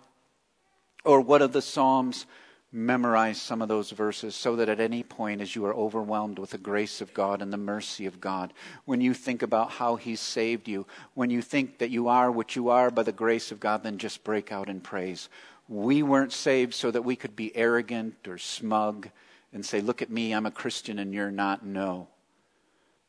or 1.05 1.21
what 1.21 1.43
of 1.43 1.53
the 1.53 1.61
Psalms, 1.61 2.27
memorize 2.75 3.41
some 3.41 3.63
of 3.63 3.69
those 3.69 3.93
verses 3.93 4.35
so 4.35 4.57
that 4.57 4.69
at 4.69 4.81
any 4.81 5.05
point, 5.05 5.41
as 5.41 5.55
you 5.55 5.65
are 5.65 5.75
overwhelmed 5.75 6.41
with 6.41 6.51
the 6.51 6.59
grace 6.59 7.01
of 7.01 7.15
God 7.15 7.41
and 7.41 7.53
the 7.53 7.57
mercy 7.57 8.05
of 8.05 8.21
God, 8.21 8.53
when 8.85 9.01
you 9.01 9.15
think 9.15 9.43
about 9.43 9.71
how 9.71 9.95
He's 9.95 10.19
saved 10.19 10.67
you, 10.67 10.85
when 11.15 11.31
you 11.31 11.41
think 11.41 11.79
that 11.79 11.91
you 11.91 12.09
are 12.09 12.33
what 12.33 12.57
you 12.57 12.71
are 12.71 12.91
by 12.91 13.05
the 13.05 13.13
grace 13.13 13.53
of 13.53 13.61
God, 13.61 13.85
then 13.85 13.97
just 13.97 14.25
break 14.25 14.51
out 14.51 14.69
in 14.69 14.81
praise. 14.81 15.29
We 15.69 16.03
weren't 16.03 16.33
saved 16.33 16.75
so 16.75 16.91
that 16.91 17.05
we 17.05 17.15
could 17.15 17.37
be 17.37 17.57
arrogant 17.57 18.17
or 18.27 18.39
smug 18.39 19.09
and 19.53 19.65
say, 19.65 19.81
Look 19.81 20.03
at 20.03 20.11
me, 20.11 20.33
I'm 20.33 20.47
a 20.47 20.51
Christian 20.51 20.99
and 20.99 21.15
you're 21.15 21.31
not. 21.31 21.65
No. 21.65 22.09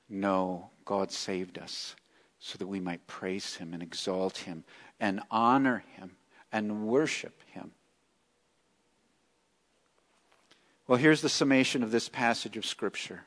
No, 0.08 0.70
God 0.86 1.12
saved 1.12 1.58
us 1.58 1.96
so 2.38 2.60
that 2.60 2.68
we 2.68 2.80
might 2.80 3.08
praise 3.08 3.56
Him 3.56 3.74
and 3.74 3.82
exalt 3.82 4.38
Him 4.38 4.64
and 5.00 5.22
honor 5.32 5.84
Him 5.96 6.12
and 6.52 6.86
worship 6.86 7.42
Him. 7.48 7.72
Well, 10.88 11.00
here's 11.00 11.22
the 11.22 11.30
summation 11.30 11.84
of 11.84 11.92
this 11.92 12.10
passage 12.10 12.58
of 12.58 12.66
Scripture. 12.66 13.24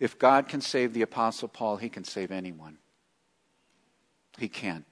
If 0.00 0.18
God 0.18 0.48
can 0.48 0.60
save 0.60 0.92
the 0.92 1.02
Apostle 1.02 1.48
Paul, 1.48 1.76
he 1.76 1.88
can 1.88 2.04
save 2.04 2.32
anyone. 2.32 2.78
He 4.38 4.48
can. 4.48 4.84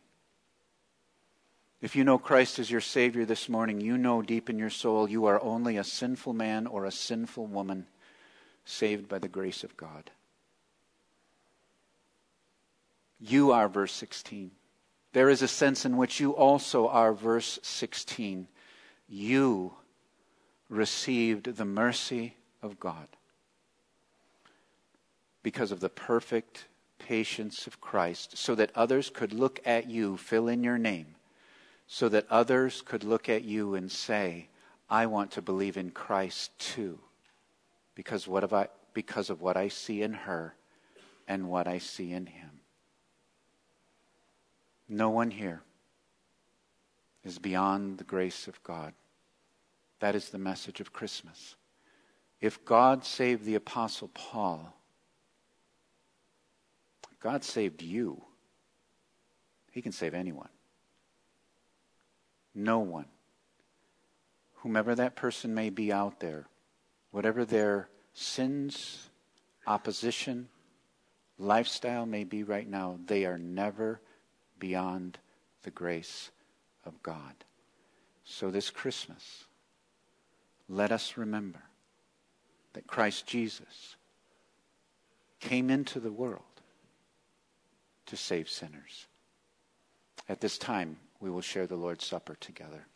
If 1.81 1.95
you 1.95 2.05
know 2.05 2.19
Christ 2.19 2.59
as 2.59 2.71
your 2.71 2.81
Savior 2.81 3.25
this 3.25 3.49
morning, 3.49 3.81
you 3.81 3.99
know 3.99 4.23
deep 4.23 4.49
in 4.49 4.59
your 4.59 4.71
soul 4.71 5.09
you 5.09 5.27
are 5.27 5.43
only 5.43 5.77
a 5.77 5.85
sinful 5.85 6.33
man 6.33 6.67
or 6.67 6.85
a 6.85 6.91
sinful 6.91 7.47
woman 7.47 7.87
saved 8.65 9.09
by 9.09 9.19
the 9.19 9.29
grace 9.29 9.63
of 9.63 9.77
God. 9.77 10.11
You 13.21 13.53
are 13.53 13.69
verse 13.69 13.93
16. 13.93 14.51
There 15.13 15.31
is 15.31 15.43
a 15.43 15.49
sense 15.49 15.85
in 15.85 15.97
which 15.97 16.21
you 16.21 16.33
also 16.33 16.89
are 16.89 17.13
verse 17.13 17.59
16. 17.63 18.49
You 19.09 19.73
received 20.69 21.57
the 21.57 21.65
mercy 21.65 22.37
of 22.63 22.81
God 22.81 23.09
because 25.43 25.71
of 25.71 25.81
the 25.81 25.89
perfect 25.89 26.67
patience 26.99 27.67
of 27.67 27.81
Christ, 27.81 28.37
so 28.37 28.55
that 28.57 28.73
others 28.75 29.11
could 29.11 29.33
look 29.33 29.61
at 29.65 29.89
you, 29.89 30.17
fill 30.17 30.49
in 30.49 30.65
your 30.65 30.79
name, 30.79 31.15
so 31.87 32.09
that 32.09 32.27
others 32.31 32.83
could 32.83 33.05
look 33.05 33.29
at 33.29 33.45
you 33.45 33.75
and 33.75 33.93
say, 33.93 34.49
I 34.91 35.07
want 35.07 35.31
to 35.33 35.43
believe 35.43 35.77
in 35.77 35.91
Christ 35.91 36.59
too, 36.59 36.99
because, 37.95 38.27
what 38.27 38.53
I, 38.53 38.69
because 38.93 39.31
of 39.31 39.41
what 39.41 39.57
I 39.57 39.69
see 39.69 40.03
in 40.03 40.15
her 40.15 40.57
and 41.29 41.49
what 41.49 41.69
I 41.69 41.79
see 41.79 42.13
in 42.13 42.27
him. 42.27 42.51
No 44.89 45.11
one 45.11 45.31
here 45.31 45.63
is 47.25 47.39
beyond 47.39 47.99
the 47.99 48.05
grace 48.05 48.49
of 48.49 48.63
God. 48.63 48.95
That 50.01 50.15
is 50.15 50.29
the 50.29 50.39
message 50.39 50.81
of 50.81 50.93
Christmas. 50.93 51.57
If 52.41 52.65
God 52.65 53.05
saved 53.05 53.45
the 53.45 53.55
Apostle 53.55 54.09
Paul, 54.09 54.75
God 57.21 57.43
saved 57.43 57.83
you. 57.83 58.23
He 59.73 59.83
can 59.83 59.93
save 59.93 60.15
anyone. 60.15 60.49
No 62.55 62.79
one. 62.79 63.07
Whomever 64.57 64.95
that 64.95 65.17
person 65.17 65.55
may 65.55 65.71
be 65.71 65.93
out 65.93 66.21
there, 66.21 66.47
whatever 67.11 67.45
their 67.45 67.89
sins, 68.13 69.11
opposition, 69.67 70.49
lifestyle 71.39 72.07
may 72.07 72.25
be 72.25 72.43
right 72.43 72.69
now, 72.69 72.99
they 73.07 73.25
are 73.25 73.39
never 73.39 74.01
beyond 74.59 75.19
the 75.63 75.71
grace 75.71 76.31
of 76.85 77.03
God. 77.03 77.35
So 78.25 78.51
this 78.51 78.71
Christmas, 78.71 79.46
let 80.69 80.93
us 80.93 81.17
remember 81.17 81.63
that 82.73 82.87
Christ 82.87 83.27
Jesus 83.27 83.97
came 85.41 85.71
into 85.71 86.01
the 86.01 86.13
world 86.13 86.43
to 88.07 88.17
save 88.17 88.49
sinners. 88.49 89.07
At 90.29 90.41
this 90.41 90.59
time, 90.59 90.99
we 91.21 91.31
will 91.31 91.41
share 91.41 91.67
the 91.67 91.77
Lord's 91.77 92.05
Supper 92.05 92.37
together. 92.41 92.87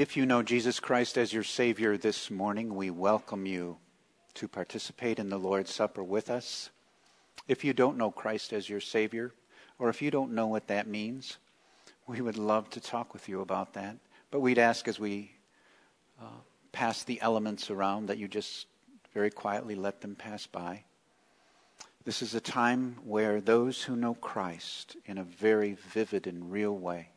If 0.00 0.16
you 0.16 0.24
know 0.24 0.42
Jesus 0.42 0.80
Christ 0.80 1.18
as 1.18 1.30
your 1.30 1.42
Savior 1.42 1.98
this 1.98 2.30
morning, 2.30 2.74
we 2.74 2.88
welcome 2.88 3.44
you 3.44 3.76
to 4.32 4.48
participate 4.48 5.18
in 5.18 5.28
the 5.28 5.36
Lord's 5.36 5.74
Supper 5.74 6.02
with 6.02 6.30
us. 6.30 6.70
If 7.48 7.64
you 7.64 7.74
don't 7.74 7.98
know 7.98 8.10
Christ 8.10 8.54
as 8.54 8.66
your 8.66 8.80
Savior, 8.80 9.34
or 9.78 9.90
if 9.90 10.00
you 10.00 10.10
don't 10.10 10.32
know 10.32 10.46
what 10.46 10.68
that 10.68 10.86
means, 10.86 11.36
we 12.06 12.22
would 12.22 12.38
love 12.38 12.70
to 12.70 12.80
talk 12.80 13.12
with 13.12 13.28
you 13.28 13.42
about 13.42 13.74
that. 13.74 13.98
But 14.30 14.40
we'd 14.40 14.58
ask 14.58 14.88
as 14.88 14.98
we 14.98 15.32
uh, 16.18 16.40
pass 16.72 17.02
the 17.02 17.20
elements 17.20 17.68
around 17.68 18.06
that 18.06 18.16
you 18.16 18.26
just 18.26 18.68
very 19.12 19.30
quietly 19.30 19.74
let 19.74 20.00
them 20.00 20.16
pass 20.16 20.46
by. 20.46 20.84
This 22.06 22.22
is 22.22 22.34
a 22.34 22.40
time 22.40 22.96
where 23.04 23.42
those 23.42 23.82
who 23.82 23.96
know 23.96 24.14
Christ 24.14 24.96
in 25.04 25.18
a 25.18 25.24
very 25.24 25.74
vivid 25.92 26.26
and 26.26 26.50
real 26.50 26.74
way 26.74 27.10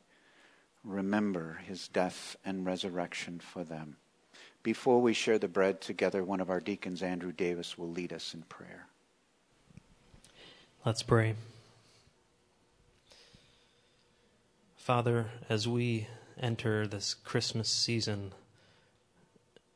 remember 0.83 1.61
his 1.65 1.87
death 1.87 2.35
and 2.45 2.65
resurrection 2.65 3.39
for 3.39 3.63
them. 3.63 3.97
Before 4.63 5.01
we 5.01 5.13
share 5.13 5.39
the 5.39 5.47
bread 5.47 5.81
together, 5.81 6.23
one 6.23 6.39
of 6.39 6.49
our 6.49 6.59
deacons, 6.59 7.03
Andrew 7.03 7.31
Davis, 7.31 7.77
will 7.77 7.89
lead 7.89 8.13
us 8.13 8.33
in 8.33 8.43
prayer. 8.43 8.87
Let's 10.85 11.03
pray. 11.03 11.35
Father, 14.75 15.27
as 15.49 15.67
we 15.67 16.07
enter 16.39 16.85
this 16.87 17.13
Christmas 17.13 17.69
season, 17.69 18.33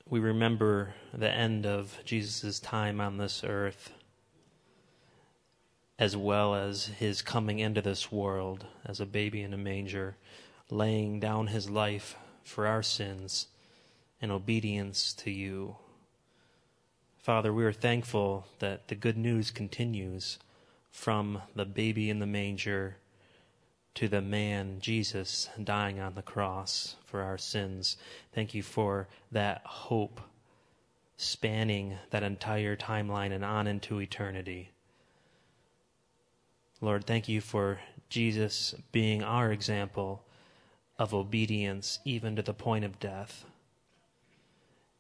we 0.10 0.20
remember 0.20 0.94
the 1.14 1.30
end 1.30 1.66
of 1.66 1.98
Jesus' 2.06 2.60
time 2.60 3.00
on 3.00 3.18
this 3.18 3.44
earth, 3.46 3.92
as 6.00 6.16
well 6.16 6.56
as 6.56 6.86
his 6.86 7.22
coming 7.22 7.60
into 7.60 7.82
this 7.82 8.12
world 8.12 8.66
as 8.86 9.00
a 9.00 9.06
baby 9.06 9.42
in 9.42 9.54
a 9.54 9.58
manger, 9.58 10.16
laying 10.70 11.20
down 11.20 11.48
his 11.48 11.70
life 11.70 12.16
for 12.44 12.68
our 12.68 12.84
sins 12.84 13.48
in 14.22 14.32
obedience 14.32 15.14
to 15.14 15.32
you. 15.32 15.76
Father, 17.18 17.54
we 17.54 17.66
are 17.66 17.74
thankful 17.74 18.48
that 18.60 18.88
the 18.88 18.96
good 18.96 19.18
news 19.18 19.52
continues 19.52 20.40
from 20.92 21.42
the 21.56 21.66
baby 21.66 22.10
in 22.10 22.20
the 22.20 22.26
manger 22.26 22.98
to 23.96 24.08
the 24.08 24.22
man, 24.22 24.78
Jesus, 24.80 25.50
dying 25.64 26.00
on 26.00 26.16
the 26.16 26.22
cross 26.22 26.96
for 27.06 27.22
our 27.22 27.38
sins. 27.38 27.98
Thank 28.34 28.54
you 28.54 28.64
for 28.64 29.08
that 29.32 29.62
hope 29.66 30.22
spanning 31.18 31.98
that 32.12 32.24
entire 32.24 32.76
timeline 32.76 33.32
and 33.32 33.44
on 33.44 33.68
into 33.68 34.00
eternity. 34.00 34.70
Lord, 36.80 37.06
thank 37.06 37.28
you 37.28 37.42
for 37.42 37.80
Jesus 38.08 38.76
being 38.92 39.24
our 39.24 39.52
example 39.52 40.24
of 41.00 41.14
obedience 41.14 42.00
even 42.06 42.36
to 42.36 42.42
the 42.42 42.54
point 42.54 42.86
of 42.86 43.00
death. 43.00 43.46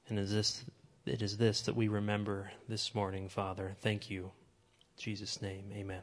And 0.07 0.19
is 0.19 0.31
this 0.31 0.63
it 1.05 1.21
is 1.21 1.37
this 1.37 1.61
that 1.61 1.75
we 1.75 1.87
remember 1.87 2.51
this 2.67 2.93
morning, 2.93 3.29
Father. 3.29 3.75
Thank 3.81 4.09
you. 4.09 4.23
In 4.23 5.03
Jesus' 5.03 5.41
name, 5.41 5.71
amen. 5.73 6.01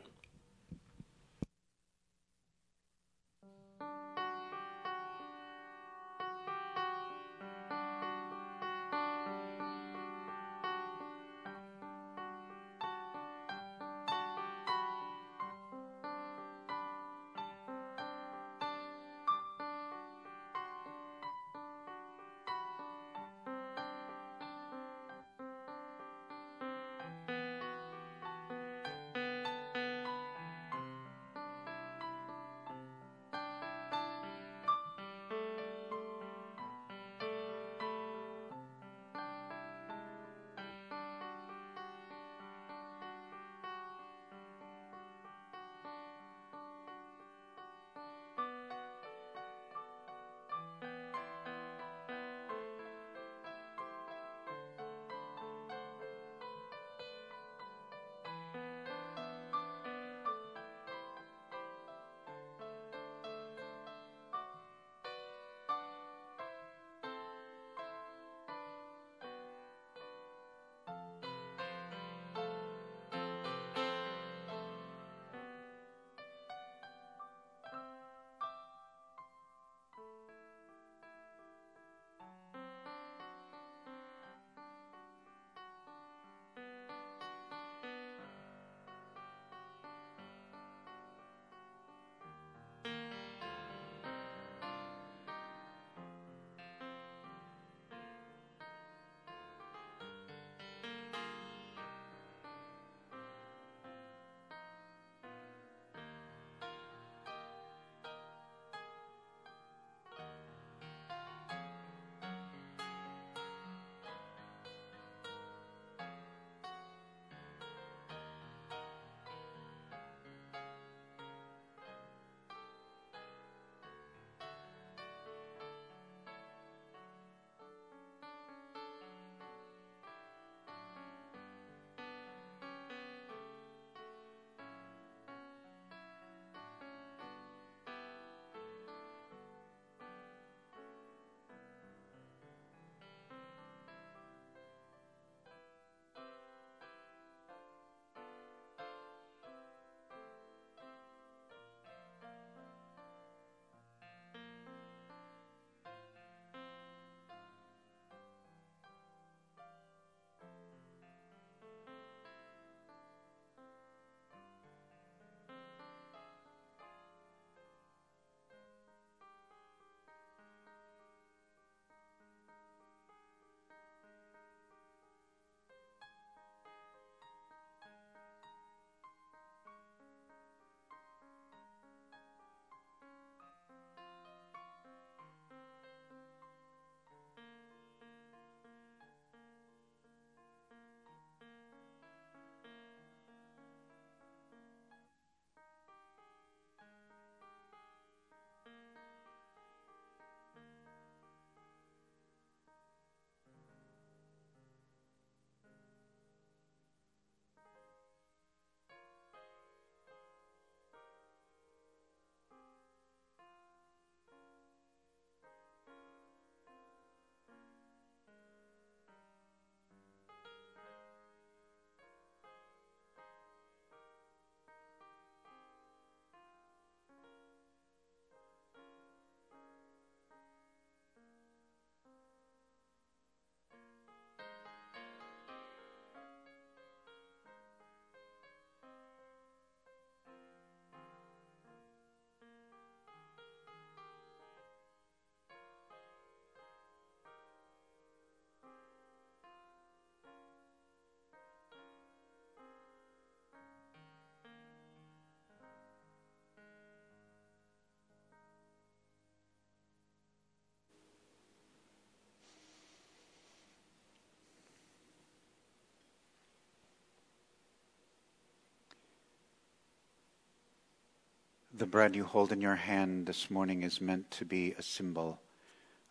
The 271.76 271.86
bread 271.86 272.14
you 272.14 272.22
hold 272.22 272.52
in 272.52 272.60
your 272.60 272.76
hand 272.76 273.26
this 273.26 273.50
morning 273.50 273.82
is 273.82 274.00
meant 274.00 274.30
to 274.30 274.44
be 274.44 274.74
a 274.78 274.82
symbol, 274.82 275.40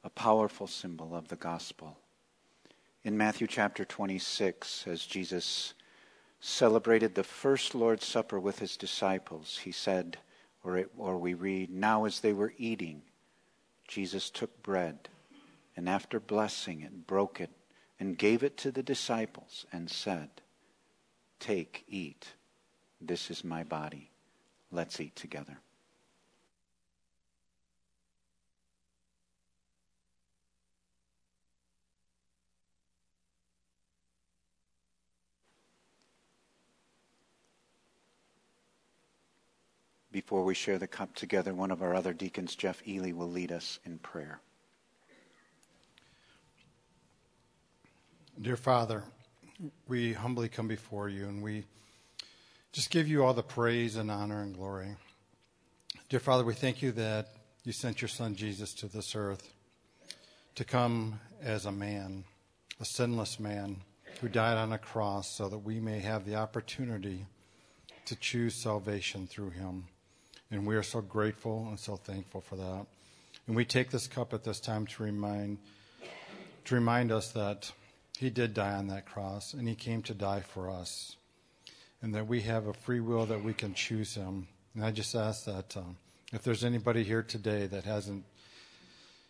a 0.04 0.10
powerful 0.10 0.68
symbol 0.68 1.16
of 1.16 1.30
the 1.30 1.38
gospel. 1.38 1.98
In 3.06 3.18
Matthew 3.18 3.48
chapter 3.48 3.86
26, 3.86 4.86
as 4.88 5.06
Jesus 5.06 5.74
celebrated 6.42 7.16
the 7.16 7.24
first 7.24 7.76
Lord's 7.76 8.06
Supper 8.06 8.42
with 8.42 8.60
his 8.60 8.76
disciples, 8.76 9.60
he 9.64 9.72
said, 9.72 10.18
or, 10.66 10.80
it, 10.80 10.92
or 10.98 11.18
we 11.18 11.34
read, 11.34 11.70
Now 11.70 12.04
as 12.04 12.20
they 12.20 12.34
were 12.34 12.54
eating, 12.58 13.02
Jesus 13.88 14.30
took 14.30 14.62
bread, 14.64 15.08
and 15.78 15.88
after 15.88 16.20
blessing 16.20 16.82
it, 16.82 17.08
broke 17.08 17.40
it, 17.40 17.52
and 18.02 18.18
gave 18.18 18.44
it 18.44 18.58
to 18.58 18.72
the 18.72 18.84
disciples, 18.84 19.66
and 19.72 19.90
said, 19.90 20.30
Take, 21.40 21.86
eat. 21.88 22.34
This 23.00 23.32
is 23.32 23.46
my 23.46 23.64
body. 23.64 24.10
Let's 24.74 25.00
eat 25.00 25.16
together. 25.16 25.60
Before 40.12 40.44
we 40.44 40.56
share 40.56 40.80
the 40.80 40.88
cup 40.88 41.14
together, 41.16 41.54
one 41.54 41.70
of 41.70 41.84
our 41.84 41.94
other 41.94 42.14
deacons, 42.14 42.56
Jeff 42.56 42.82
Ely, 42.88 43.12
will 43.12 43.30
lead 43.30 43.52
us 43.52 43.80
in 43.86 44.00
prayer. 44.00 44.40
Dear 48.42 48.58
Father, 48.58 49.04
we 49.88 50.14
humbly 50.14 50.50
come 50.50 50.68
before 50.68 51.10
you 51.10 51.28
and 51.28 51.44
we 51.44 51.66
just 52.74 52.90
give 52.90 53.08
you 53.08 53.24
all 53.24 53.36
the 53.36 53.44
praise 53.44 53.98
and 53.98 54.10
honor 54.10 54.42
and 54.42 54.56
glory. 54.56 54.96
Dear 56.10 56.20
Father, 56.20 56.44
we 56.44 56.56
thank 56.56 56.82
you 56.82 56.92
that 56.94 57.28
you 57.64 57.72
sent 57.72 58.02
your 58.02 58.10
Son 58.10 58.36
Jesus 58.36 58.74
to 58.74 58.88
this 58.88 59.16
earth 59.16 59.54
to 60.56 60.66
come 60.66 61.20
as 61.44 61.68
a 61.68 61.72
man, 61.72 62.24
a 62.82 62.86
sinless 62.86 63.40
man 63.40 63.78
who 64.20 64.28
died 64.28 64.58
on 64.58 64.74
a 64.74 64.80
cross 64.80 65.30
so 65.30 65.48
that 65.50 65.60
we 65.60 65.80
may 65.80 66.00
have 66.00 66.26
the 66.26 66.36
opportunity 66.36 67.28
to 68.06 68.16
choose 68.16 68.56
salvation 68.56 69.28
through 69.28 69.52
him. 69.52 69.86
And 70.50 70.66
we 70.66 70.76
are 70.76 70.84
so 70.84 71.00
grateful 71.00 71.68
and 71.68 71.80
so 71.80 71.96
thankful 71.96 72.42
for 72.42 72.56
that. 72.56 72.88
And 73.46 73.56
we 73.56 73.66
take 73.66 73.92
this 73.92 74.08
cup 74.08 74.34
at 74.34 74.44
this 74.44 74.60
time 74.60 74.88
to 74.88 75.04
remind 75.04 75.60
to 76.66 76.76
remind 76.76 77.12
us 77.12 77.32
that 77.34 77.72
he 78.18 78.32
did 78.32 78.56
die 78.56 78.74
on 78.74 78.88
that 78.88 79.06
cross 79.06 79.54
and 79.54 79.68
he 79.68 79.76
came 79.76 80.02
to 80.02 80.14
die 80.16 80.40
for 80.40 80.72
us 80.72 81.18
and 82.04 82.14
that 82.14 82.28
we 82.28 82.42
have 82.42 82.68
a 82.68 82.74
free 82.74 83.00
will 83.00 83.26
that 83.26 83.44
we 83.44 83.54
can 83.54 83.74
choose 83.74 84.14
Him. 84.14 84.48
And 84.76 84.86
I 84.86 84.92
just 84.92 85.16
ask 85.16 85.46
that 85.46 85.76
um, 85.78 85.98
if 86.34 86.44
there's 86.44 86.64
anybody 86.64 87.04
here 87.04 87.24
today 87.24 87.66
that 87.68 87.86
hasn't 87.86 88.26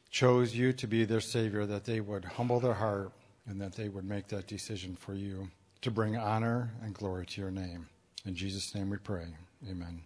chose 0.10 0.56
you 0.56 0.74
to 0.74 0.88
be 0.88 1.06
their 1.06 1.22
Savior, 1.22 1.66
that 1.68 1.86
they 1.86 2.02
would 2.02 2.26
humble 2.26 2.60
their 2.60 2.74
heart 2.74 3.12
and 3.48 3.62
that 3.62 3.74
they 3.74 3.90
would 3.90 4.06
make 4.06 4.28
that 4.28 4.48
decision 4.48 4.96
for 4.96 5.14
you 5.14 5.50
to 5.82 5.92
bring 5.92 6.18
honor 6.18 6.72
and 6.82 6.94
glory 6.94 7.26
to 7.28 7.42
your 7.42 7.52
name. 7.52 7.88
In 8.26 8.36
Jesus' 8.36 8.74
name 8.74 8.90
we 8.90 8.98
pray. 8.98 9.28
Amen. 9.70 10.02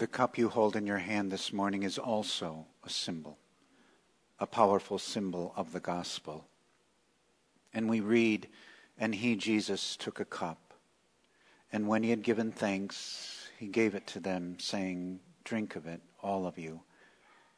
The 0.00 0.06
cup 0.06 0.38
you 0.38 0.48
hold 0.48 0.76
in 0.76 0.86
your 0.86 0.96
hand 0.96 1.30
this 1.30 1.52
morning 1.52 1.82
is 1.82 1.98
also 1.98 2.64
a 2.82 2.88
symbol, 2.88 3.36
a 4.38 4.46
powerful 4.46 4.98
symbol 4.98 5.52
of 5.56 5.72
the 5.72 5.80
gospel. 5.80 6.46
And 7.74 7.86
we 7.86 8.00
read, 8.00 8.48
And 8.96 9.14
he, 9.14 9.36
Jesus, 9.36 9.96
took 9.96 10.18
a 10.18 10.24
cup, 10.24 10.72
and 11.70 11.86
when 11.86 12.02
he 12.02 12.08
had 12.08 12.22
given 12.22 12.50
thanks, 12.50 13.50
he 13.58 13.66
gave 13.66 13.94
it 13.94 14.06
to 14.06 14.20
them, 14.20 14.56
saying, 14.58 15.20
Drink 15.44 15.76
of 15.76 15.86
it, 15.86 16.00
all 16.22 16.46
of 16.46 16.56
you, 16.56 16.80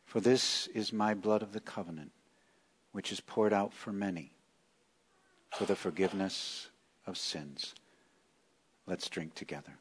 for 0.05 0.18
this 0.18 0.66
is 0.74 0.92
my 0.92 1.14
blood 1.14 1.44
of 1.44 1.52
the 1.52 1.61
covenant, 1.61 2.11
which 2.90 3.12
is 3.12 3.20
poured 3.20 3.52
out 3.52 3.72
for 3.72 3.92
many 3.92 4.33
for 5.57 5.64
the 5.64 5.76
forgiveness 5.76 6.70
of 7.07 7.16
sins. 7.16 7.76
Let's 8.85 9.09
drink 9.09 9.37
together. 9.37 9.78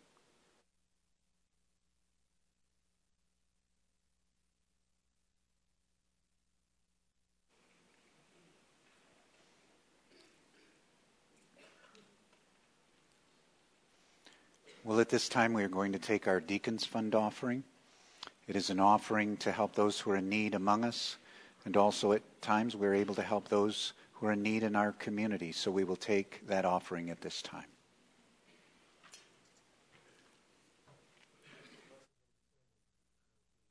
Well, 14.83 14.99
at 14.99 15.09
this 15.09 15.29
time, 15.29 15.53
we 15.53 15.63
are 15.63 15.67
going 15.67 15.91
to 15.91 15.99
take 15.99 16.27
our 16.27 16.39
Deacons 16.39 16.85
Fund 16.85 17.13
offering. 17.13 17.63
It 18.47 18.55
is 18.55 18.71
an 18.71 18.79
offering 18.79 19.37
to 19.37 19.51
help 19.51 19.75
those 19.75 19.99
who 19.99 20.09
are 20.09 20.17
in 20.17 20.27
need 20.27 20.55
among 20.55 20.83
us, 20.83 21.17
and 21.65 21.77
also 21.77 22.13
at 22.13 22.23
times 22.41 22.75
we're 22.75 22.95
able 22.95 23.13
to 23.13 23.21
help 23.21 23.47
those 23.47 23.93
who 24.13 24.25
are 24.25 24.31
in 24.31 24.41
need 24.41 24.63
in 24.63 24.75
our 24.75 24.91
community. 24.93 25.51
So 25.51 25.69
we 25.69 25.83
will 25.83 25.95
take 25.95 26.47
that 26.47 26.65
offering 26.65 27.11
at 27.11 27.21
this 27.21 27.43
time. 27.43 27.65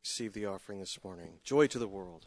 Receive 0.05 0.33
the 0.33 0.47
offering 0.47 0.79
this 0.79 0.97
morning. 1.03 1.41
Joy 1.43 1.67
to 1.67 1.79
the 1.81 1.89
world. 1.89 2.27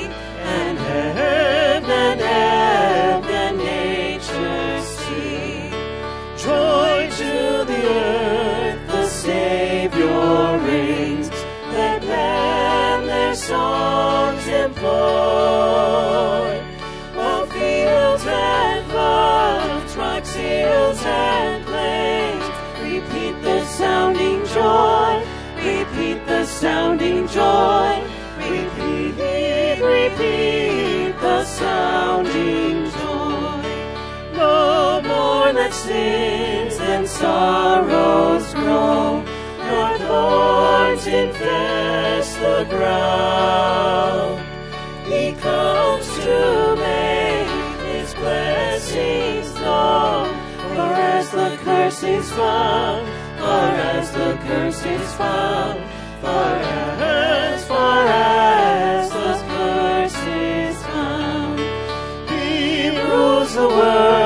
sins 35.91 36.75
and 36.79 37.07
sorrows 37.07 38.53
grow, 38.53 39.23
nor 39.67 39.91
thorns 40.07 41.05
infest 41.07 42.39
the 42.39 42.65
ground. 42.73 44.39
He 45.11 45.33
comes 45.47 46.07
to 46.25 46.39
make 46.85 47.51
his 47.89 48.09
blessings 48.21 49.53
known, 49.55 50.29
for 50.75 50.91
as 51.15 51.25
the 51.31 51.49
curse 51.65 52.03
is 52.03 52.27
found, 52.31 53.05
for 53.41 53.65
as 53.95 54.11
the 54.11 54.31
curse 54.47 54.83
is 54.97 55.13
found, 55.21 55.79
for 56.21 56.51
as, 57.03 57.65
for 57.71 58.01
as 58.07 59.09
the 59.19 59.33
curse 59.51 60.21
is 60.27 60.77
found. 60.91 61.59
He 62.29 62.89
rules 62.89 63.53
the 63.55 63.67
world 63.67 64.20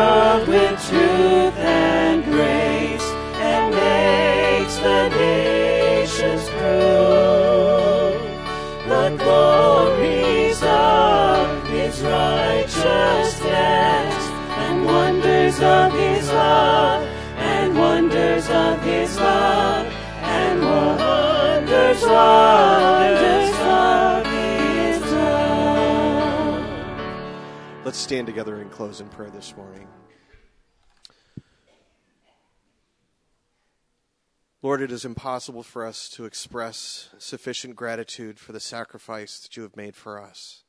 Let's 27.84 27.98
stand 27.98 28.28
together 28.28 28.58
and 28.58 28.72
close 28.72 29.02
in 29.02 29.08
prayer 29.10 29.30
this 29.30 29.56
morning. 29.56 29.88
Lord, 34.62 34.82
it 34.82 34.92
is 34.92 35.06
impossible 35.06 35.64
for 35.64 35.86
us 35.86 36.10
to 36.10 36.26
express 36.26 37.10
sufficient 37.20 37.76
gratitude 37.76 38.40
for 38.40 38.52
the 38.52 38.60
sacrifice 38.60 39.40
that 39.40 39.56
you 39.56 39.64
have 39.64 39.76
made 39.76 39.96
for 39.96 40.20
us. 40.20 40.64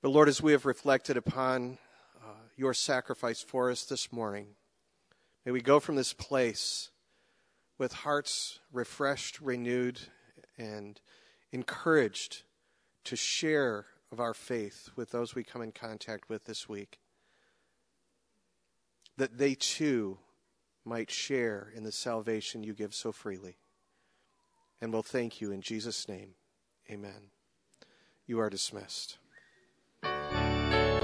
But 0.00 0.08
Lord, 0.08 0.28
as 0.28 0.42
we 0.42 0.52
have 0.52 0.64
reflected 0.64 1.16
upon 1.16 1.78
uh, 2.22 2.32
your 2.56 2.74
sacrifice 2.74 3.42
for 3.42 3.70
us 3.70 3.84
this 3.84 4.12
morning, 4.12 4.46
may 5.44 5.52
we 5.52 5.60
go 5.60 5.80
from 5.80 5.96
this 5.96 6.12
place 6.12 6.90
with 7.82 7.92
hearts 7.92 8.60
refreshed, 8.72 9.40
renewed, 9.40 9.98
and 10.56 11.00
encouraged 11.50 12.44
to 13.02 13.16
share 13.16 13.86
of 14.12 14.20
our 14.20 14.32
faith 14.32 14.90
with 14.94 15.10
those 15.10 15.34
we 15.34 15.42
come 15.42 15.62
in 15.62 15.72
contact 15.72 16.28
with 16.28 16.44
this 16.44 16.68
week. 16.68 17.00
That 19.16 19.36
they 19.36 19.56
too 19.56 20.18
might 20.84 21.10
share 21.10 21.72
in 21.74 21.82
the 21.82 21.90
salvation 21.90 22.62
you 22.62 22.72
give 22.72 22.94
so 22.94 23.10
freely. 23.10 23.56
And 24.80 24.92
we'll 24.92 25.02
thank 25.02 25.40
you 25.40 25.50
in 25.50 25.60
Jesus' 25.60 26.08
name. 26.08 26.34
Amen. 26.88 27.32
You 28.28 28.38
are 28.38 28.48
dismissed. 28.48 29.18